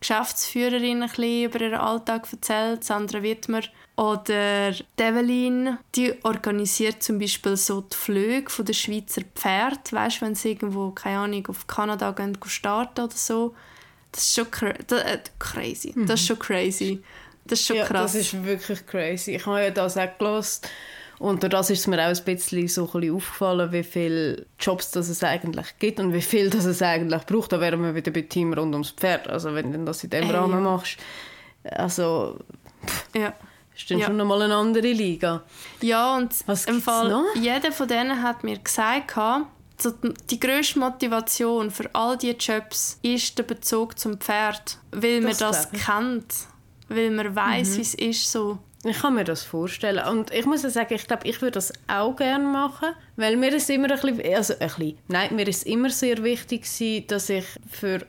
Geschäftsführerin 0.00 1.02
ein 1.02 1.08
bisschen 1.08 1.44
über 1.44 1.60
ihren 1.60 1.80
Alltag 1.80 2.26
erzählt, 2.32 2.84
Sandra 2.84 3.22
Wittmer. 3.22 3.62
Oder 3.96 4.72
Develin, 4.98 5.78
die 5.94 6.14
organisiert 6.22 7.02
zum 7.02 7.18
Beispiel 7.18 7.56
so 7.56 7.80
die 7.80 7.96
Flüge 7.96 8.50
von 8.50 8.64
der 8.64 8.74
Schweizer 8.74 9.22
Pferd. 9.34 9.92
Weißt 9.92 10.20
du, 10.20 10.26
wenn 10.26 10.34
sie 10.34 10.50
irgendwo, 10.50 10.90
keine 10.90 11.18
Ahnung, 11.20 11.46
auf 11.48 11.66
Kanada 11.66 12.12
gehen, 12.12 12.38
starten 12.46 13.00
oder 13.00 13.16
so. 13.16 13.54
Das 14.12 14.24
ist 14.24 14.34
schon 14.34 14.50
cra 14.50 14.72
das, 14.86 15.02
äh, 15.02 15.18
crazy. 15.38 15.92
Mhm. 15.94 16.06
Das 16.06 16.20
ist 16.20 16.26
schon 16.26 16.38
crazy. 16.38 17.02
Das 17.44 17.60
ist 17.60 17.66
schon 17.66 17.76
ja, 17.76 17.86
krass. 17.86 18.12
das 18.12 18.14
ist 18.14 18.44
wirklich 18.44 18.86
crazy. 18.86 19.36
Ich 19.36 19.46
habe 19.46 19.62
ja 19.62 19.70
das 19.70 19.96
auch 19.96 20.18
gelesen 20.18 20.60
und 21.18 21.42
durch 21.42 21.50
das 21.50 21.70
ist 21.70 21.86
mir 21.86 21.98
auch 21.98 22.14
ein 22.14 22.24
bisschen 22.24 22.68
so 22.68 22.84
ein 22.84 23.00
bisschen 23.00 23.14
aufgefallen, 23.14 23.72
wie 23.72 23.82
viele 23.82 24.46
Jobs 24.58 24.90
das 24.90 25.08
es 25.08 25.24
eigentlich 25.24 25.78
gibt 25.78 25.98
und 25.98 26.12
wie 26.12 26.20
viel 26.20 26.50
das 26.50 26.66
es 26.66 26.82
eigentlich 26.82 27.24
braucht. 27.24 27.52
Da 27.52 27.60
wären 27.60 27.82
wir 27.82 27.94
wieder 27.94 28.10
bei 28.10 28.22
Team 28.22 28.52
rund 28.52 28.74
ums 28.74 28.90
Pferd. 28.90 29.28
Also 29.28 29.54
wenn 29.54 29.72
du 29.72 29.84
das 29.84 30.04
in 30.04 30.10
diesem 30.10 30.30
Rahmen 30.30 30.52
ja. 30.52 30.60
machst, 30.60 30.98
also 31.64 32.38
pff, 32.86 33.08
ja. 33.14 33.32
ist 33.74 33.90
dann 33.90 33.98
ja. 33.98 34.06
schon 34.06 34.16
nochmal 34.16 34.42
eine 34.42 34.56
andere 34.56 34.92
Liga. 34.92 35.42
Ja, 35.80 36.16
und 36.16 36.34
Was 36.46 36.66
im 36.66 36.82
Fall, 36.82 37.08
noch? 37.08 37.24
jeder 37.34 37.72
von 37.72 37.88
denen 37.88 38.22
hat 38.22 38.44
mir 38.44 38.58
gesagt, 38.58 39.14
so 39.78 39.92
die 40.30 40.40
grösste 40.40 40.78
Motivation 40.78 41.70
für 41.70 41.88
all 41.94 42.16
diese 42.18 42.36
Jobs 42.36 42.98
ist 43.02 43.38
der 43.38 43.44
Bezug 43.44 43.98
zum 43.98 44.18
Pferd, 44.18 44.78
weil 44.90 45.22
das 45.22 45.40
man 45.40 45.50
das 45.50 45.70
kennt, 45.72 46.34
weil 46.88 47.10
man 47.10 47.34
weiß, 47.34 47.70
mhm. 47.70 47.76
wie 47.76 47.82
es 47.82 47.94
ist 47.94 48.32
so 48.32 48.58
ich 48.88 49.00
kann 49.00 49.14
mir 49.14 49.24
das 49.24 49.42
vorstellen. 49.42 50.06
Und 50.06 50.32
ich 50.32 50.46
muss 50.46 50.62
sagen, 50.62 50.94
ich 50.94 51.06
glaube, 51.06 51.26
ich 51.26 51.40
würde 51.40 51.52
das 51.52 51.72
auch 51.88 52.16
gerne 52.16 52.44
machen, 52.44 52.88
weil 53.16 53.36
mir 53.36 53.54
ist 53.54 53.70
immer 53.70 53.90
ein 53.90 54.00
bisschen, 54.00 54.34
also 54.34 54.54
ein 54.54 54.58
bisschen, 54.60 54.98
nein, 55.08 55.34
mir 55.34 55.48
ist 55.48 55.66
immer 55.66 55.90
sehr 55.90 56.22
wichtig 56.22 56.62
gewesen, 56.62 57.06
dass 57.06 57.28
ich 57.28 57.46
für 57.70 58.06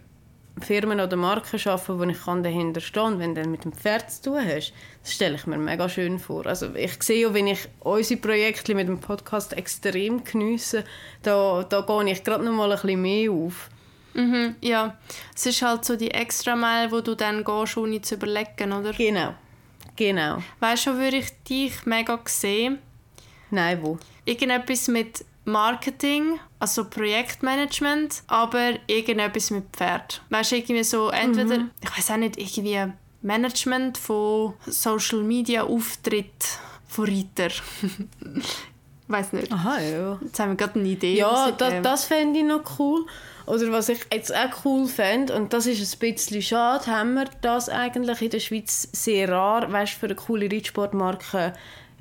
Firmen 0.62 1.00
oder 1.00 1.16
Marken 1.16 1.60
arbeite, 1.66 2.00
wo 2.00 2.04
ich 2.04 2.24
kann 2.24 2.44
dahinter 2.44 2.82
stehen 2.82 3.04
kann. 3.04 3.20
Wenn 3.20 3.36
du 3.36 3.42
dann 3.42 3.52
mit 3.52 3.64
dem 3.64 3.74
Pferd 3.74 4.12
zu 4.12 4.32
tun 4.32 4.40
hast, 4.46 4.74
das 5.04 5.14
stelle 5.14 5.36
ich 5.36 5.46
mir 5.46 5.58
mega 5.58 5.88
schön 5.88 6.20
vor. 6.20 6.46
Also 6.46 6.74
ich 6.76 7.02
sehe 7.04 7.28
ja, 7.28 7.34
wenn 7.34 7.48
ich 7.48 7.68
unsere 7.80 8.20
Projekte 8.20 8.76
mit 8.76 8.88
dem 8.88 9.00
Podcast 9.00 9.54
extrem 9.54 10.24
geniesse, 10.24 10.84
da, 11.24 11.64
da 11.64 11.82
gehe 11.82 12.12
ich 12.12 12.24
gerade 12.24 12.44
noch 12.44 12.54
mal 12.54 12.72
ein 12.72 12.80
bisschen 12.80 13.02
mehr 13.02 13.32
auf. 13.32 13.70
Mhm, 14.14 14.56
ja, 14.62 14.98
es 15.36 15.46
ist 15.46 15.62
halt 15.62 15.86
so 15.86 15.96
die 15.96 16.10
extra 16.10 16.56
Meile, 16.56 16.92
wo 16.92 17.02
du 17.02 17.16
dann 17.16 17.44
gehst, 17.44 17.78
ohne 17.78 18.02
zu 18.02 18.16
überlegen, 18.16 18.74
oder? 18.74 18.92
Genau, 18.92 19.36
Genau. 19.98 20.42
Weißt 20.60 20.88
du, 20.88 20.98
würde 20.98 21.18
ich 21.18 21.32
dich 21.44 21.86
mega 21.86 22.20
sehen? 22.26 22.80
Nein, 23.50 23.80
wo? 23.82 23.98
Irgendetwas 24.26 24.88
mit 24.88 25.26
Marketing, 25.44 26.40
also 26.60 26.86
Projektmanagement, 26.86 28.24
aber 28.28 28.74
irgendetwas 28.88 29.52
mit 29.52 29.66
Pferd. 29.76 30.22
Weißt 30.30 30.52
du, 30.52 30.56
irgendwie 30.58 30.84
so, 30.84 31.10
entweder, 31.10 31.60
mhm. 31.60 31.72
ich 31.82 31.98
weiß 31.98 32.12
auch 32.12 32.18
nicht, 32.18 32.38
irgendwie 32.38 32.94
Management 33.22 33.98
von 33.98 34.54
Social 34.66 35.24
Media 35.24 35.64
Auftritt 35.64 36.60
von 36.88 37.06
Reiter. 37.06 37.54
weiß 39.08 39.34
nicht. 39.34 39.52
Aha, 39.52 39.80
ja. 39.80 40.20
Jetzt 40.22 40.40
haben 40.40 40.52
wir 40.52 40.56
gerade 40.58 40.80
eine 40.80 40.90
Idee. 40.90 41.16
Ja, 41.16 41.52
das, 41.52 41.74
das 41.82 42.06
fände 42.06 42.40
ich 42.40 42.46
noch 42.46 42.80
cool. 42.80 43.06
Oder 43.48 43.72
was 43.72 43.88
ich 43.88 44.00
jetzt 44.12 44.36
auch 44.36 44.66
cool 44.66 44.88
fände, 44.88 45.34
und 45.34 45.54
das 45.54 45.66
ist 45.68 45.96
ein 45.96 46.00
bisschen 46.00 46.42
schade, 46.42 46.88
haben 46.88 47.14
wir 47.14 47.26
das 47.42 47.70
eigentlich 47.70 48.22
in 48.22 48.30
der 48.30 48.40
Schweiz 48.42 48.90
sehr 48.92 49.30
rar, 49.30 49.72
weißt 49.72 49.94
für 49.94 50.08
eine 50.08 50.16
coole 50.16 50.52
Reitsportmarke 50.52 51.54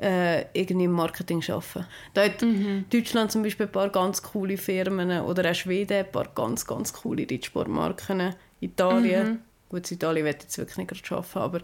äh, 0.03 0.43
irgendwie 0.53 0.87
im 0.87 0.91
Marketing 0.91 1.43
arbeiten. 1.49 1.87
Da 2.15 2.25
hat 2.25 2.43
mhm. 2.43 2.85
Deutschland 2.91 3.31
zum 3.31 3.45
Beispiel 3.45 3.67
ein 3.67 3.73
paar 3.73 3.91
ganz 3.91 4.23
coole 4.23 4.57
Firmen 4.57 5.21
oder 5.21 5.51
auch 5.51 5.55
Schweden 5.55 5.99
ein 5.99 6.11
paar 6.11 6.29
ganz, 6.35 6.67
ganz 6.67 6.93
coole 6.93 7.27
Reitsportmarken. 7.31 8.35
Italien, 8.61 9.29
mhm. 9.29 9.39
gut, 9.69 9.91
Italien 9.91 10.25
wird 10.25 10.43
jetzt 10.43 10.59
wirklich 10.59 10.79
nicht 10.79 10.91
gerade 10.91 11.15
arbeiten, 11.15 11.39
aber 11.39 11.61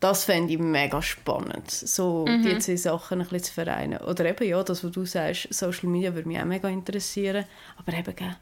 das 0.00 0.24
fände 0.24 0.52
ich 0.52 0.58
mega 0.58 1.00
spannend, 1.00 1.70
so 1.70 2.26
mhm. 2.28 2.42
die 2.42 2.58
zwei 2.58 2.76
Sachen 2.76 3.22
ein 3.22 3.26
bisschen 3.26 3.44
zu 3.44 3.52
vereinen. 3.54 4.00
Oder 4.00 4.26
eben, 4.26 4.46
ja, 4.46 4.62
das, 4.62 4.84
was 4.84 4.92
du 4.92 5.06
sagst, 5.06 5.48
Social 5.50 5.88
Media 5.88 6.14
würde 6.14 6.28
mich 6.28 6.38
auch 6.38 6.44
mega 6.44 6.68
interessieren, 6.68 7.46
aber 7.78 7.96
eben, 7.96 8.14
gell, 8.14 8.36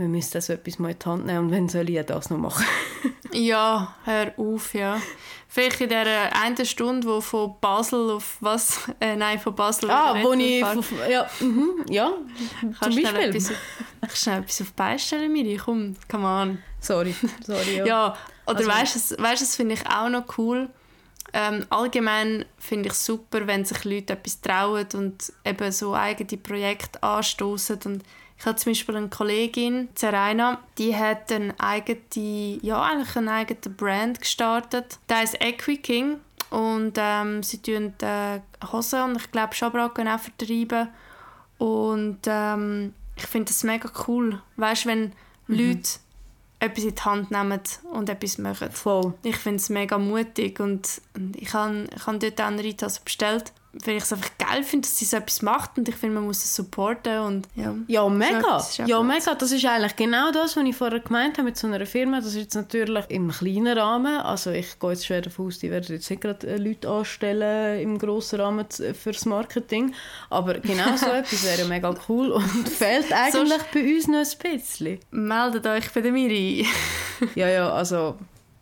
wir 0.00 0.08
müssen 0.08 0.32
das 0.32 0.48
etwas 0.48 0.78
mal 0.78 0.92
in 0.92 0.98
die 0.98 1.06
Hand 1.06 1.26
nehmen 1.26 1.38
und 1.46 1.50
wenn 1.50 1.68
soll 1.68 1.90
ich 1.90 2.04
das 2.06 2.30
noch 2.30 2.38
machen? 2.38 2.64
ja, 3.32 3.94
hör 4.04 4.32
auf, 4.38 4.74
ja. 4.74 5.00
Vielleicht 5.46 5.80
in 5.80 5.90
der 5.90 6.34
einen 6.34 6.64
Stunde, 6.64 7.06
wo 7.06 7.20
von 7.20 7.56
Basel 7.60 8.10
auf 8.10 8.38
was? 8.40 8.88
Äh, 8.98 9.16
nein, 9.16 9.38
von 9.38 9.54
Basel 9.54 9.90
Ah, 9.90 10.14
wo 10.22 10.32
ich... 10.32 10.64
Von, 10.64 10.84
ja, 11.08 11.28
mhm, 11.40 11.84
ja, 11.88 12.12
Kannst 12.60 12.82
zum 12.82 13.02
Beispiel. 13.02 13.28
Etwas, 13.28 13.50
ich 13.50 14.16
schnell 14.16 14.40
etwas 14.40 14.60
auf 14.62 14.68
die 14.68 14.74
Beine 14.74 14.98
stellen, 14.98 15.32
Miri? 15.32 15.60
Komm, 15.62 15.96
come 16.10 16.26
on. 16.26 16.58
Sorry, 16.80 17.14
sorry, 17.44 17.76
ja. 17.76 17.84
ja 17.84 18.16
oder 18.46 18.58
also, 18.58 18.70
weißt 18.70 19.18
du, 19.18 19.44
das 19.44 19.56
finde 19.56 19.74
ich 19.74 19.86
auch 19.86 20.08
noch 20.08 20.38
cool. 20.38 20.70
Ähm, 21.32 21.64
allgemein 21.70 22.44
finde 22.58 22.88
ich 22.88 22.94
super, 22.94 23.46
wenn 23.46 23.64
sich 23.64 23.84
Leute 23.84 24.14
etwas 24.14 24.40
trauen 24.40 24.86
und 24.94 25.32
eben 25.44 25.72
so 25.72 25.94
eigene 25.94 26.40
Projekte 26.40 27.02
anstoßen 27.02 27.78
und 27.84 28.04
ich 28.40 28.46
habe 28.46 28.56
zum 28.56 28.70
Beispiel 28.70 28.96
eine 28.96 29.08
Kollegin, 29.10 29.90
Serena, 29.94 30.60
die 30.78 30.96
hat 30.96 31.30
eine 31.30 31.54
eigene, 31.60 32.58
ja, 32.62 32.82
eigentlich 32.82 33.14
einen 33.14 33.28
eigenen 33.28 33.76
Brand 33.76 34.18
gestartet. 34.18 34.98
Der 35.10 35.18
heißt 35.18 35.42
Equiking 35.42 36.16
und 36.48 36.94
ähm, 36.96 37.42
sie 37.42 37.60
tun 37.60 37.92
äh, 38.00 38.40
Hosen 38.72 39.02
und 39.02 39.16
ich 39.18 39.30
glaube 39.30 39.54
Schabracken 39.54 40.08
auch 40.08 40.18
vertreiben. 40.18 40.88
Und 41.58 42.20
ähm, 42.26 42.94
ich 43.14 43.26
finde 43.26 43.48
das 43.48 43.62
mega 43.62 43.90
cool. 44.08 44.40
Weißt 44.56 44.86
du, 44.86 44.88
wenn 44.88 45.12
mhm. 45.46 45.56
Leute 45.56 45.90
etwas 46.60 46.84
in 46.84 46.94
die 46.94 47.02
Hand 47.02 47.30
nehmen 47.30 47.60
und 47.92 48.08
etwas 48.08 48.38
machen. 48.38 48.70
Voll. 48.70 49.14
Ich 49.22 49.36
finde 49.36 49.56
es 49.56 49.70
mega 49.70 49.98
mutig 49.98 50.60
und, 50.60 51.00
ich 51.36 51.52
habe 51.54 51.86
ich 51.94 52.06
hab 52.06 52.20
dort 52.20 52.40
auch 52.40 52.46
eine 52.46 52.62
Ritas 52.62 53.00
bestellt 53.00 53.52
weil 53.72 53.96
ich 53.96 54.02
es 54.02 54.12
einfach 54.12 54.30
geil 54.36 54.64
finde, 54.64 54.88
dass 54.88 54.98
sie 54.98 55.04
so 55.04 55.16
etwas 55.16 55.42
macht 55.42 55.78
und 55.78 55.88
ich 55.88 55.94
finde, 55.94 56.16
man 56.16 56.24
muss 56.24 56.44
es 56.44 56.54
supporten 56.56 57.20
und 57.20 57.48
ja. 57.54 57.74
Ja, 57.86 58.08
mega. 58.08 58.40
Das 58.40 58.76
ja, 58.78 59.02
mega. 59.02 59.34
Das 59.34 59.52
ist 59.52 59.64
eigentlich 59.64 59.94
genau 59.94 60.32
das, 60.32 60.56
was 60.56 60.64
ich 60.64 60.74
vorher 60.74 60.98
gemeint 60.98 61.38
habe 61.38 61.44
mit 61.44 61.56
so 61.56 61.68
einer 61.68 61.86
Firma. 61.86 62.18
Das 62.18 62.30
ist 62.30 62.36
jetzt 62.36 62.54
natürlich 62.54 63.04
im 63.08 63.30
kleinen 63.30 63.78
Rahmen. 63.78 64.20
Also 64.20 64.50
ich 64.50 64.78
gehe 64.80 64.90
jetzt 64.90 65.06
schwer 65.06 65.22
davon 65.22 65.46
aus, 65.46 65.60
die 65.60 65.70
werden 65.70 65.94
jetzt 65.94 66.10
nicht 66.10 66.20
gerade 66.20 66.48
äh, 66.48 66.56
Leute 66.56 66.88
anstellen 66.88 67.80
im 67.80 67.98
grossen 67.98 68.40
Rahmen 68.40 68.66
fürs 68.70 69.24
Marketing. 69.24 69.94
Aber 70.30 70.54
genau 70.54 70.96
so 70.96 71.06
etwas 71.12 71.44
wäre 71.44 71.68
mega 71.68 71.94
cool 72.08 72.32
und 72.32 72.68
fehlt 72.68 73.12
eigentlich 73.12 73.52
so 73.52 73.64
bei 73.72 73.94
uns 73.94 74.08
noch 74.08 74.18
ein 74.18 74.56
bisschen. 74.56 74.98
Meldet 75.12 75.66
euch 75.66 75.92
bei 75.92 76.00
der 76.00 76.10
Miri. 76.10 76.66
ja, 77.36 77.48
ja, 77.48 77.72
also 77.72 78.16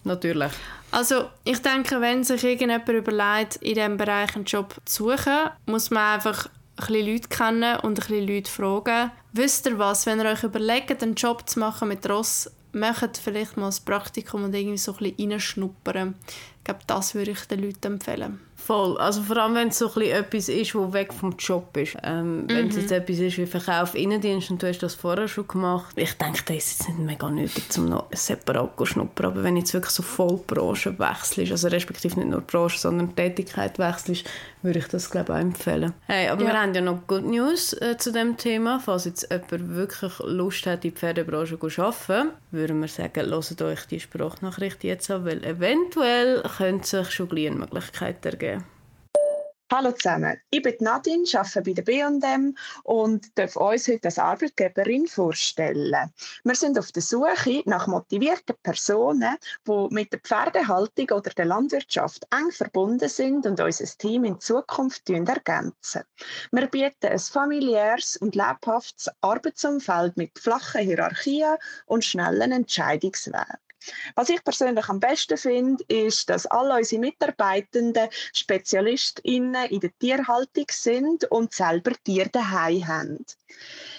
natürlich. 0.04 0.52
Also 0.90 1.28
ich 1.44 1.60
denke, 1.60 2.00
wenn 2.00 2.24
sich 2.24 2.42
irgendjemand 2.44 2.88
überlegt, 2.88 3.56
in 3.56 3.74
diesem 3.74 3.96
Bereich 3.96 4.34
einen 4.34 4.44
Job 4.44 4.74
zu 4.84 5.10
suchen, 5.10 5.50
muss 5.66 5.90
man 5.90 6.14
einfach 6.14 6.46
ein 6.46 6.86
bisschen 6.86 7.06
Leute 7.06 7.28
kennen 7.28 7.80
und 7.80 7.90
ein 7.90 7.94
bisschen 7.94 8.26
Leute 8.26 8.50
fragen. 8.50 9.10
Wisst 9.32 9.66
ihr 9.66 9.78
was, 9.78 10.06
wenn 10.06 10.20
ihr 10.20 10.26
euch 10.26 10.44
überlegt, 10.44 11.02
einen 11.02 11.14
Job 11.14 11.48
zu 11.48 11.58
machen 11.58 11.88
mit 11.88 12.08
Ross, 12.08 12.50
macht 12.72 13.18
vielleicht 13.18 13.56
mal 13.56 13.68
ein 13.68 13.84
Praktikum 13.84 14.44
und 14.44 14.54
irgendwie 14.54 14.78
so 14.78 14.92
ein 14.92 14.98
bisschen 14.98 15.32
reinschnuppern. 15.32 16.14
Ich 16.58 16.64
glaube, 16.64 16.80
das 16.86 17.14
würde 17.14 17.32
ich 17.32 17.40
den 17.44 17.62
Leuten 17.62 17.94
empfehlen. 17.94 18.47
Voll. 18.68 18.98
Also 18.98 19.22
vor 19.22 19.38
allem, 19.38 19.54
wenn 19.54 19.68
es 19.68 19.78
so 19.78 19.88
etwas 19.98 20.50
ist, 20.50 20.74
was 20.74 20.92
weg 20.92 21.14
vom 21.14 21.34
Job 21.38 21.74
ist. 21.78 21.96
Ähm, 22.02 22.42
mhm. 22.42 22.48
Wenn 22.50 22.68
es 22.68 22.76
jetzt 22.76 22.92
etwas 22.92 23.18
ist 23.18 23.38
wie 23.38 23.46
Verkauf, 23.46 23.94
Innendienst 23.94 24.50
und 24.50 24.62
du 24.62 24.68
hast 24.68 24.82
das 24.82 24.94
vorher 24.94 25.26
schon 25.26 25.48
gemacht. 25.48 25.96
Ich 25.96 26.12
denke, 26.18 26.42
das 26.44 26.56
ist 26.56 26.80
jetzt 26.80 26.88
nicht 26.90 26.98
mega 26.98 27.30
nötig, 27.30 27.64
um 27.78 27.86
noch 27.86 28.08
separat 28.12 28.76
zu 28.76 28.84
schnuppern. 28.84 29.32
Aber 29.32 29.42
wenn 29.42 29.56
jetzt 29.56 29.72
wirklich 29.72 29.94
so 29.94 30.02
voll 30.02 30.38
Branche 30.46 30.98
wechselst, 30.98 31.50
also 31.50 31.68
respektive 31.68 32.16
nicht 32.16 32.28
nur 32.28 32.42
Branche, 32.42 32.78
sondern 32.78 33.16
Tätigkeit 33.16 33.78
wechselst, 33.78 34.26
würde 34.62 34.78
ich 34.78 34.88
das 34.88 35.10
glaube 35.10 35.32
ich 35.32 35.38
auch 35.38 35.40
empfehlen. 35.40 35.92
Hey, 36.06 36.28
aber 36.28 36.42
ja. 36.42 36.48
wir 36.48 36.60
haben 36.60 36.74
ja 36.74 36.80
noch 36.80 37.06
Good 37.06 37.24
News 37.24 37.72
äh, 37.74 37.96
zu 37.96 38.12
dem 38.12 38.36
Thema. 38.36 38.80
Falls 38.80 39.04
jetzt 39.04 39.28
jemand 39.30 39.74
wirklich 39.74 40.18
Lust 40.20 40.66
hat, 40.66 40.84
in 40.84 40.90
die 40.92 40.96
Pferdebranche 40.96 41.58
zu 41.58 41.82
arbeiten, 41.82 42.30
würden 42.50 42.80
wir 42.80 42.88
sagen, 42.88 43.30
hört 43.30 43.62
euch 43.62 43.86
die 43.86 44.00
Sprachnachricht 44.00 44.84
jetzt 44.84 45.10
an, 45.10 45.24
weil 45.24 45.44
eventuell 45.44 46.42
könnte 46.56 46.86
sich 46.86 47.10
schon 47.10 47.30
eine 47.30 47.50
Möglichkeit 47.50 48.24
ergeben. 48.24 48.64
Hallo 49.70 49.92
zusammen, 49.92 50.40
ich 50.48 50.62
bin 50.62 50.76
Nadine, 50.80 51.24
arbeite 51.34 51.60
bei 51.60 51.74
der 51.74 51.82
B&M 51.82 52.56
und 52.84 53.38
darf 53.38 53.54
uns 53.54 53.86
heute 53.86 54.06
als 54.06 54.18
Arbeitgeberin 54.18 55.06
vorstellen. 55.06 56.10
Wir 56.42 56.54
sind 56.54 56.78
auf 56.78 56.90
der 56.90 57.02
Suche 57.02 57.62
nach 57.66 57.86
motivierten 57.86 58.56
Personen, 58.62 59.36
die 59.66 59.86
mit 59.90 60.10
der 60.10 60.20
Pferdehaltung 60.20 61.10
oder 61.10 61.28
der 61.36 61.44
Landwirtschaft 61.44 62.26
eng 62.30 62.50
verbunden 62.50 63.10
sind 63.10 63.44
und 63.44 63.60
unser 63.60 63.84
Team 63.98 64.24
in 64.24 64.40
Zukunft 64.40 65.10
ergänzen. 65.10 66.02
Wir 66.50 66.66
bieten 66.68 67.08
ein 67.08 67.18
familiäres 67.18 68.16
und 68.16 68.36
lebhaftes 68.36 69.10
Arbeitsumfeld 69.20 70.16
mit 70.16 70.38
flachen 70.38 70.80
Hierarchien 70.80 71.58
und 71.84 72.06
schnellen 72.06 72.52
Entscheidungswegen. 72.52 73.67
Was 74.16 74.28
ich 74.28 74.42
persönlich 74.42 74.88
am 74.88 75.00
besten 75.00 75.36
finde, 75.36 75.84
ist, 75.88 76.28
dass 76.28 76.46
alle 76.46 76.76
unsere 76.76 77.00
Mitarbeitenden 77.00 78.08
SpezialistInnen 78.34 79.66
in 79.70 79.80
der 79.80 79.96
Tierhaltung 79.98 80.66
sind 80.70 81.24
und 81.30 81.54
selber 81.54 81.92
Tiere 82.04 82.28
daheim 82.28 82.86
haben. 82.86 83.24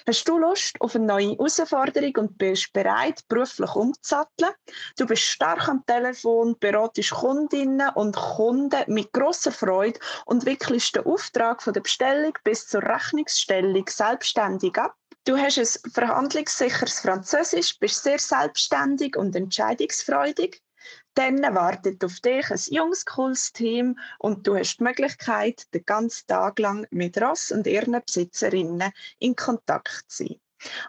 Hast 0.06 0.28
du 0.28 0.38
Lust 0.38 0.76
auf 0.80 0.96
eine 0.96 1.06
neue 1.06 1.32
Herausforderung 1.32 2.14
und 2.18 2.38
bist 2.38 2.74
bereit, 2.74 3.22
beruflich 3.28 3.76
umzusatteln? 3.76 4.52
Du 4.98 5.06
bist 5.06 5.24
stark 5.24 5.68
am 5.68 5.86
Telefon, 5.86 6.58
beratest 6.60 7.12
Kundinnen 7.12 7.90
und 7.96 8.16
Kunden 8.16 8.84
mit 8.88 9.14
grosser 9.14 9.52
Freude 9.52 10.00
und 10.26 10.46
wickelst 10.46 10.96
den 10.96 11.06
Auftrag 11.06 11.62
von 11.62 11.74
der 11.74 11.82
Bestellung 11.82 12.34
bis 12.44 12.68
zur 12.68 12.84
Rechnungsstellung 12.84 13.86
selbstständig 13.88 14.78
ab. 14.78 14.99
Du 15.30 15.38
hast 15.38 15.60
ein 15.60 15.68
verhandlungssicheres 15.92 17.02
Französisch, 17.02 17.78
bist 17.78 18.02
sehr 18.02 18.18
selbstständig 18.18 19.16
und 19.16 19.36
entscheidungsfreudig. 19.36 20.64
Dann 21.14 21.44
wartet 21.54 22.04
auf 22.04 22.20
dich 22.20 22.50
ein 22.50 22.60
junges, 22.72 23.06
cooles 23.06 23.54
Team 23.54 24.00
und 24.18 24.48
du 24.48 24.58
hast 24.58 24.78
die 24.78 24.86
Möglichkeit, 24.86 25.72
den 25.72 25.86
ganzen 25.86 26.26
Tag 26.26 26.58
lang 26.58 26.88
mit 26.90 27.22
Ross 27.22 27.52
und 27.52 27.68
ihren 27.68 28.02
Besitzerinnen 28.04 28.92
in 29.20 29.36
Kontakt 29.36 30.06
zu 30.08 30.26
sein. 30.26 30.42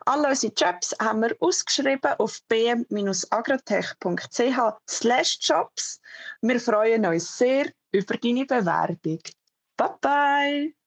Alle 0.07 0.29
unsere 0.29 0.55
Jobs 0.55 0.97
haben 0.99 1.21
wir 1.21 1.37
ausgeschrieben 1.39 2.15
auf 2.17 2.41
bm-agrotech.ch 2.49 5.39
jobs. 5.43 6.01
Wir 6.41 6.61
freuen 6.61 7.05
uns 7.05 7.37
sehr 7.37 7.71
über 7.93 8.17
deine 8.17 8.47
Bewerbung. 8.47 9.21
Bye 9.77 9.97
bye! 10.01 10.80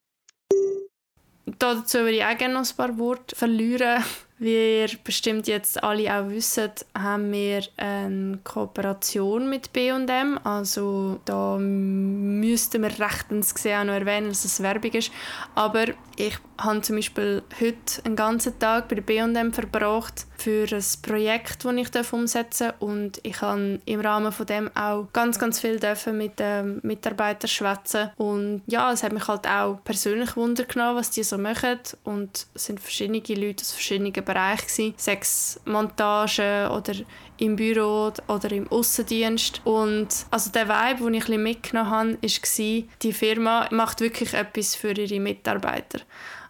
Dazu 1.45 1.99
würde 1.99 2.11
ich 2.11 2.23
auch 2.23 2.37
gerne 2.37 2.53
noch 2.53 2.69
ein 2.69 2.77
paar 2.77 2.97
Worte 2.97 3.35
verlieren. 3.35 4.03
Wie 4.39 4.81
ihr 4.81 4.89
bestimmt 5.03 5.47
jetzt 5.47 5.83
alle 5.83 6.13
auch 6.13 6.29
wisst, 6.29 6.85
haben 6.97 7.31
wir 7.31 7.61
eine 7.77 8.39
Kooperation 8.43 9.49
mit 9.49 9.71
B&M. 9.71 10.39
Also 10.43 11.19
da 11.25 11.57
müssten 11.57 12.81
wir 12.81 12.99
rechtens 12.99 13.53
gesehen 13.53 13.81
auch 13.81 13.85
noch 13.85 13.93
erwähnen, 13.93 14.29
dass 14.29 14.43
es 14.43 14.61
Werbung 14.61 14.91
ist. 14.91 15.11
Aber 15.55 15.85
ich 16.15 16.37
habe 16.59 16.81
zum 16.81 16.97
Beispiel 16.97 17.43
heute 17.59 18.05
einen 18.05 18.15
ganzen 18.15 18.57
Tag 18.59 18.87
bei 18.87 19.01
B&M 19.01 19.53
verbracht 19.53 20.25
für 20.37 20.67
ein 20.69 20.83
Projekt, 21.01 21.63
das 21.63 21.73
ich 21.73 22.13
umsetzen 22.13 22.67
darf. 22.67 22.81
Und 22.81 23.19
ich 23.23 23.41
habe 23.41 23.79
im 23.85 23.99
Rahmen 24.01 24.31
von 24.31 24.45
dem 24.45 24.69
auch 24.75 25.07
ganz, 25.13 25.39
ganz 25.39 25.59
viel 25.59 25.79
mit 26.11 26.39
den 26.39 26.79
Mitarbeitern 26.83 27.49
schwätzen. 27.49 28.11
Und 28.17 28.61
ja, 28.67 28.91
es 28.91 29.03
hat 29.03 29.13
mich 29.13 29.27
halt 29.27 29.47
auch 29.47 29.79
persönlich 29.83 30.35
Wunder 30.35 30.65
was 30.75 31.11
die 31.11 31.23
so 31.23 31.37
machen. 31.37 31.79
Und 32.03 32.47
es 32.53 32.65
sind 32.65 32.79
verschiedene 32.79 33.19
Leute 33.19 33.61
aus 33.61 33.71
verschiedenen 33.71 34.13
Bereichen, 34.23 34.93
sechs 34.97 35.59
Montagen 35.65 36.69
oder 36.71 36.93
im 37.37 37.55
Büro 37.55 38.11
oder 38.27 38.51
im 38.51 38.71
Außendienst. 38.71 39.61
Und 39.65 40.07
also 40.31 40.51
der 40.51 40.67
Vibe, 40.67 41.03
den 41.03 41.13
ich 41.15 41.27
mitgenommen 41.27 41.89
habe, 41.89 42.13
war, 42.13 42.83
die 43.01 43.13
Firma 43.13 43.67
macht 43.71 44.01
wirklich 44.01 44.33
etwas 44.33 44.75
für 44.75 44.91
ihre 44.91 45.19
Mitarbeiter. 45.19 45.99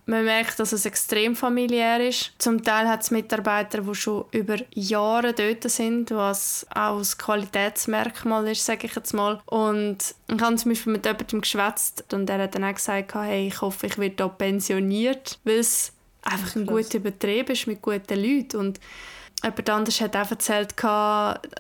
Man 0.06 0.26
merkt, 0.26 0.60
dass 0.60 0.74
es 0.74 0.86
extrem 0.86 1.34
familiär 1.34 2.06
ist. 2.06 2.34
Zum 2.38 2.62
Teil 2.62 2.90
hat 2.90 3.04
es 3.04 3.12
Mitarbeiter, 3.12 3.82
die 3.82 3.96
schon 3.96 4.26
über 4.32 4.58
Jahre 4.74 5.34
dort 5.34 5.64
sind, 5.72 6.12
was 6.12 6.68
auch 6.76 6.98
ein 6.98 7.18
Qualitätsmerkmal 7.18 8.50
ist, 8.50 8.66
sage 8.66 8.88
ich 8.88 8.96
jetzt 8.96 9.14
mal. 9.14 9.42
Und 9.46 10.00
ich 10.28 10.42
habe 10.42 10.56
zum 10.58 10.72
Beispiel 10.72 10.94
mit 10.94 11.06
jemandem 11.06 11.40
geschwätzt 11.40 12.14
und 12.14 12.26
der 12.26 12.40
hat 12.40 12.56
dann 12.56 12.66
auch 12.66 12.74
gesagt, 12.74 13.16
hey, 13.16 13.48
ich 13.48 13.62
hoffe, 13.62 13.88
ich 13.88 13.98
werde 13.98 14.26
hier 14.26 14.34
pensioniert, 14.34 15.40
weil 15.46 15.60
es 15.60 15.93
einfach 16.24 16.56
ein 16.56 16.66
guter 16.66 17.00
Betrieb 17.00 17.50
ist 17.50 17.68
mit 17.68 17.82
guten 17.82 18.22
Leuten. 18.22 18.58
Und 18.58 18.80
jemand 19.44 19.70
anderes 19.70 20.02
hat 20.02 20.16
auch 20.16 20.32
erzählt, 20.32 20.74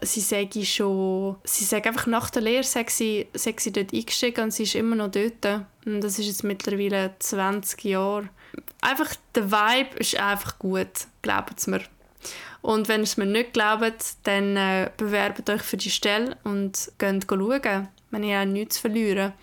sie 0.01 0.21
sei 0.21 0.49
schon, 0.63 1.35
sie 1.43 1.65
sei 1.65 1.83
einfach 1.83 2.07
nach 2.07 2.29
der 2.29 2.41
Lehre 2.41 2.63
sei 2.63 2.85
sie, 2.87 3.27
sei 3.33 3.55
sie 3.57 3.71
dort 3.71 3.93
eingestiegen 3.93 4.45
und 4.45 4.51
sie 4.51 4.63
ist 4.63 4.75
immer 4.75 4.95
noch 4.95 5.11
dort. 5.11 5.65
Und 5.85 6.01
das 6.01 6.19
ist 6.19 6.27
jetzt 6.27 6.43
mittlerweile 6.43 7.15
20 7.19 7.83
Jahre. 7.83 8.29
Einfach, 8.81 9.15
der 9.35 9.51
Vibe 9.51 9.97
ist 9.97 10.19
einfach 10.19 10.59
gut, 10.59 11.07
glaubt 11.21 11.57
es 11.57 11.67
mir. 11.67 11.81
Und 12.61 12.87
wenn 12.87 13.01
ihr 13.01 13.05
es 13.05 13.17
mir 13.17 13.25
nicht 13.25 13.53
glaubt, 13.53 14.15
dann 14.23 14.55
äh, 14.55 14.89
bewerbt 14.95 15.49
euch 15.49 15.61
für 15.61 15.75
die 15.75 15.89
Stelle 15.89 16.37
und 16.45 16.91
geht 16.97 17.25
schauen. 17.29 17.89
Man 18.13 18.23
auch 18.25 18.45
nichts 18.45 18.75
zu 18.75 18.81
verlieren. 18.81 19.33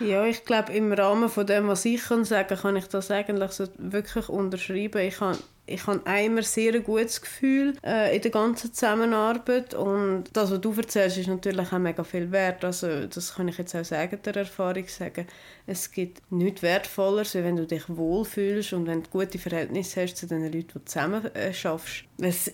Ja, 0.00 0.26
ich 0.26 0.44
glaube, 0.44 0.74
im 0.74 0.92
Rahmen 0.92 1.30
von 1.30 1.46
dem, 1.46 1.66
was 1.66 1.86
ich 1.86 2.04
kann 2.04 2.26
sagen 2.26 2.48
kann, 2.48 2.58
kann 2.58 2.76
ich 2.76 2.86
das 2.86 3.10
eigentlich 3.10 3.52
wirklich 3.78 4.28
unterschreiben. 4.28 5.00
Ich 5.00 5.18
habe 5.22 5.38
ich 5.68 5.86
habe 5.86 6.00
immer 6.24 6.42
sehr 6.42 6.74
ein 6.74 6.82
gutes 6.82 7.20
Gefühl 7.20 7.74
äh, 7.84 8.14
in 8.16 8.22
der 8.22 8.30
ganzen 8.30 8.72
Zusammenarbeit 8.72 9.74
und 9.74 10.24
das, 10.32 10.50
was 10.50 10.60
du 10.60 10.72
erzählst, 10.72 11.18
ist 11.18 11.28
natürlich 11.28 11.72
auch 11.72 11.78
mega 11.78 12.04
viel 12.04 12.30
wert. 12.30 12.64
Also 12.64 13.06
das 13.06 13.34
kann 13.34 13.48
ich 13.48 13.58
jetzt 13.58 13.74
auch 13.74 13.84
sagen, 13.84 14.18
der 14.24 14.36
Erfahrung 14.36 14.86
sagen. 14.86 15.26
Es 15.66 15.90
gibt 15.92 16.22
nichts 16.30 16.62
Wertvolleres, 16.62 17.36
als 17.36 17.44
wenn 17.44 17.56
du 17.56 17.66
dich 17.66 17.84
wohlfühlst 17.88 18.72
und 18.72 18.86
wenn 18.86 19.02
du 19.02 19.10
gute 19.10 19.38
Verhältnisse 19.38 20.02
hast 20.02 20.16
zu 20.16 20.26
den 20.26 20.44
Leuten, 20.44 20.52
die 20.52 20.66
du 20.66 20.84
zusammen 20.84 21.24
äh, 21.34 21.52
schaffst. 21.52 22.04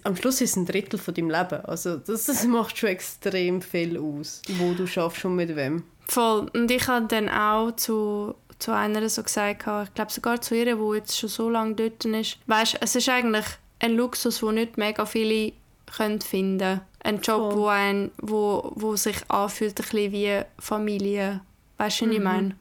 Am 0.03 0.16
Schluss 0.16 0.40
ist 0.40 0.50
es 0.50 0.57
ein 0.57 0.66
Drittel 0.66 0.98
von 0.98 1.14
deinem 1.14 1.31
Leben. 1.31 1.64
Also 1.64 1.96
das, 1.96 2.27
das 2.27 2.44
macht 2.44 2.77
schon 2.77 2.90
extrem 2.90 3.62
viel 3.62 3.98
aus, 3.98 4.42
wo 4.59 4.74
du 4.74 4.87
schaffst 4.87 5.24
und 5.24 5.37
mit 5.37 5.55
wem. 5.55 5.85
Voll. 6.07 6.50
Und 6.53 6.70
ich 6.70 6.87
habe 6.87 7.07
dann 7.07 7.29
auch 7.29 7.72
zu, 7.72 8.35
zu 8.64 8.74
einer 8.74 9.07
so 9.11 9.22
gesagt, 9.22 9.66
ich 9.85 9.94
glaube 9.94 10.11
sogar 10.11 10.40
zu 10.40 10.57
ihr, 10.57 10.77
die 10.77 10.96
jetzt 10.96 11.18
schon 11.18 11.29
so 11.29 11.50
lange 11.50 11.74
dort 11.74 12.03
ist, 12.07 12.38
weißt, 12.46 12.79
es 12.81 12.96
ist 12.96 13.09
eigentlich 13.11 13.44
ein 13.79 13.92
Luxus, 13.92 14.40
den 14.40 14.55
nicht 14.55 14.79
mega 14.79 15.05
viele 15.05 15.53
können 15.94 16.22
finden 16.22 16.59
können. 16.59 16.81
Ein 17.00 17.20
Job, 17.20 17.53
Voll. 17.53 17.57
wo, 17.57 17.66
ein, 17.66 18.11
wo, 18.16 18.72
wo 18.74 18.96
sich 18.96 19.16
anfühlt 19.29 19.79
ein 19.79 19.85
bisschen 19.85 20.12
wie 20.12 20.40
Familie. 20.59 21.42
Weißt 21.77 22.00
du, 22.00 22.07
was 22.07 22.11
mhm. 22.11 22.16
ich 22.16 22.24
meine? 22.24 22.57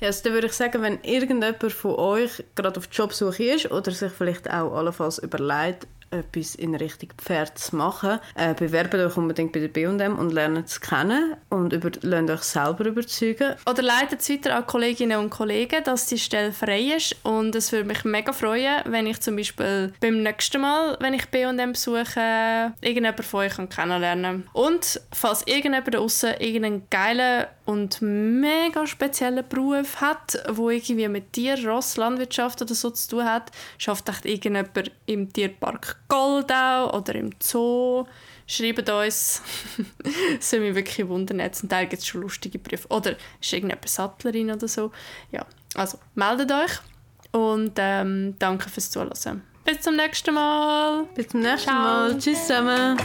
Ja, 0.00 0.06
also 0.06 0.24
dann 0.24 0.32
würde 0.32 0.46
ich 0.46 0.54
sagen, 0.54 0.80
wenn 0.80 0.98
irgendjemand 1.02 1.72
von 1.72 1.94
euch 1.96 2.42
gerade 2.54 2.80
auf 2.80 2.88
Jobsuche 2.90 3.44
ist 3.44 3.70
oder 3.70 3.90
sich 3.90 4.10
vielleicht 4.10 4.48
auch 4.48 4.74
allenfalls 4.74 5.18
überlegt, 5.18 5.86
etwas 6.10 6.54
in 6.54 6.74
Richtung 6.74 7.10
Pferd 7.18 7.58
zu 7.58 7.76
machen, 7.76 8.20
äh, 8.34 8.54
bewerbt 8.54 8.94
euch 8.94 9.16
unbedingt 9.16 9.52
bei 9.52 9.60
der 9.60 9.68
B&M 9.68 10.18
und 10.18 10.32
lernt 10.32 10.66
es 10.66 10.80
kennen 10.80 11.36
und 11.50 11.72
über, 11.72 11.90
lernt 12.02 12.30
euch 12.30 12.42
selber 12.42 12.86
überzeugen. 12.86 13.54
Oder 13.68 13.82
leitet 13.82 14.20
es 14.20 14.30
weiter 14.30 14.56
an 14.56 14.66
Kolleginnen 14.66 15.18
und 15.18 15.30
Kollegen, 15.30 15.82
dass 15.84 16.06
die 16.06 16.18
Stelle 16.18 16.52
frei 16.52 16.94
ist 16.96 17.16
und 17.24 17.54
es 17.54 17.72
würde 17.72 17.86
mich 17.86 18.04
mega 18.04 18.32
freuen, 18.32 18.82
wenn 18.86 19.06
ich 19.06 19.20
zum 19.20 19.36
Beispiel 19.36 19.92
beim 20.00 20.22
nächsten 20.22 20.60
Mal, 20.60 20.96
wenn 21.00 21.14
ich 21.14 21.28
B&M 21.28 21.72
besuche, 21.72 22.72
irgendjemanden 22.80 23.24
von 23.24 23.40
euch 23.40 23.56
kennenlernen 23.70 24.44
kann. 24.44 24.50
Und 24.52 25.00
falls 25.12 25.46
irgendjemand 25.46 25.94
draussen 25.94 26.34
irgendeinen 26.38 26.88
geilen 26.90 27.46
und 27.66 28.02
mega 28.02 28.86
speziellen 28.86 29.44
Beruf 29.48 30.00
hat, 30.00 30.38
wo 30.50 30.70
irgendwie 30.70 31.08
mit 31.08 31.32
Tier, 31.32 31.56
Ross, 31.66 31.96
Landwirtschaft 31.96 32.60
oder 32.60 32.74
so 32.74 32.90
zu 32.90 33.08
tun 33.10 33.24
hat, 33.24 33.50
schafft 33.78 34.08
echt 34.08 34.26
irgendjemand 34.26 34.90
im 35.06 35.32
Tierpark 35.32 35.96
Goldau 36.08 36.94
oder 36.96 37.14
im 37.14 37.30
Zoo, 37.40 38.04
schreibt 38.46 38.88
uns. 38.90 39.42
das 40.38 40.52
würde 40.52 40.66
mich 40.66 40.74
wirklich 40.74 41.08
wundern. 41.08 41.52
Zum 41.52 41.68
Teil 41.68 41.86
gibt 41.86 42.02
es 42.02 42.08
schon 42.08 42.22
lustige 42.22 42.58
Briefe. 42.58 42.86
Oder 42.88 43.16
ist 43.40 43.52
irgendjemand 43.52 43.88
Sattlerin 43.88 44.50
oder 44.50 44.68
so. 44.68 44.92
Ja, 45.32 45.46
also 45.74 45.98
meldet 46.14 46.52
euch 46.52 46.72
und 47.32 47.72
ähm, 47.78 48.34
danke 48.38 48.68
fürs 48.68 48.90
Zuhören. 48.90 49.42
Bis 49.64 49.80
zum 49.80 49.96
nächsten 49.96 50.34
Mal. 50.34 51.04
Bis 51.14 51.28
zum 51.28 51.40
nächsten 51.40 51.70
Ciao. 51.70 51.82
Mal. 51.82 52.18
Tschüss 52.18 52.46
zusammen. 52.46 52.98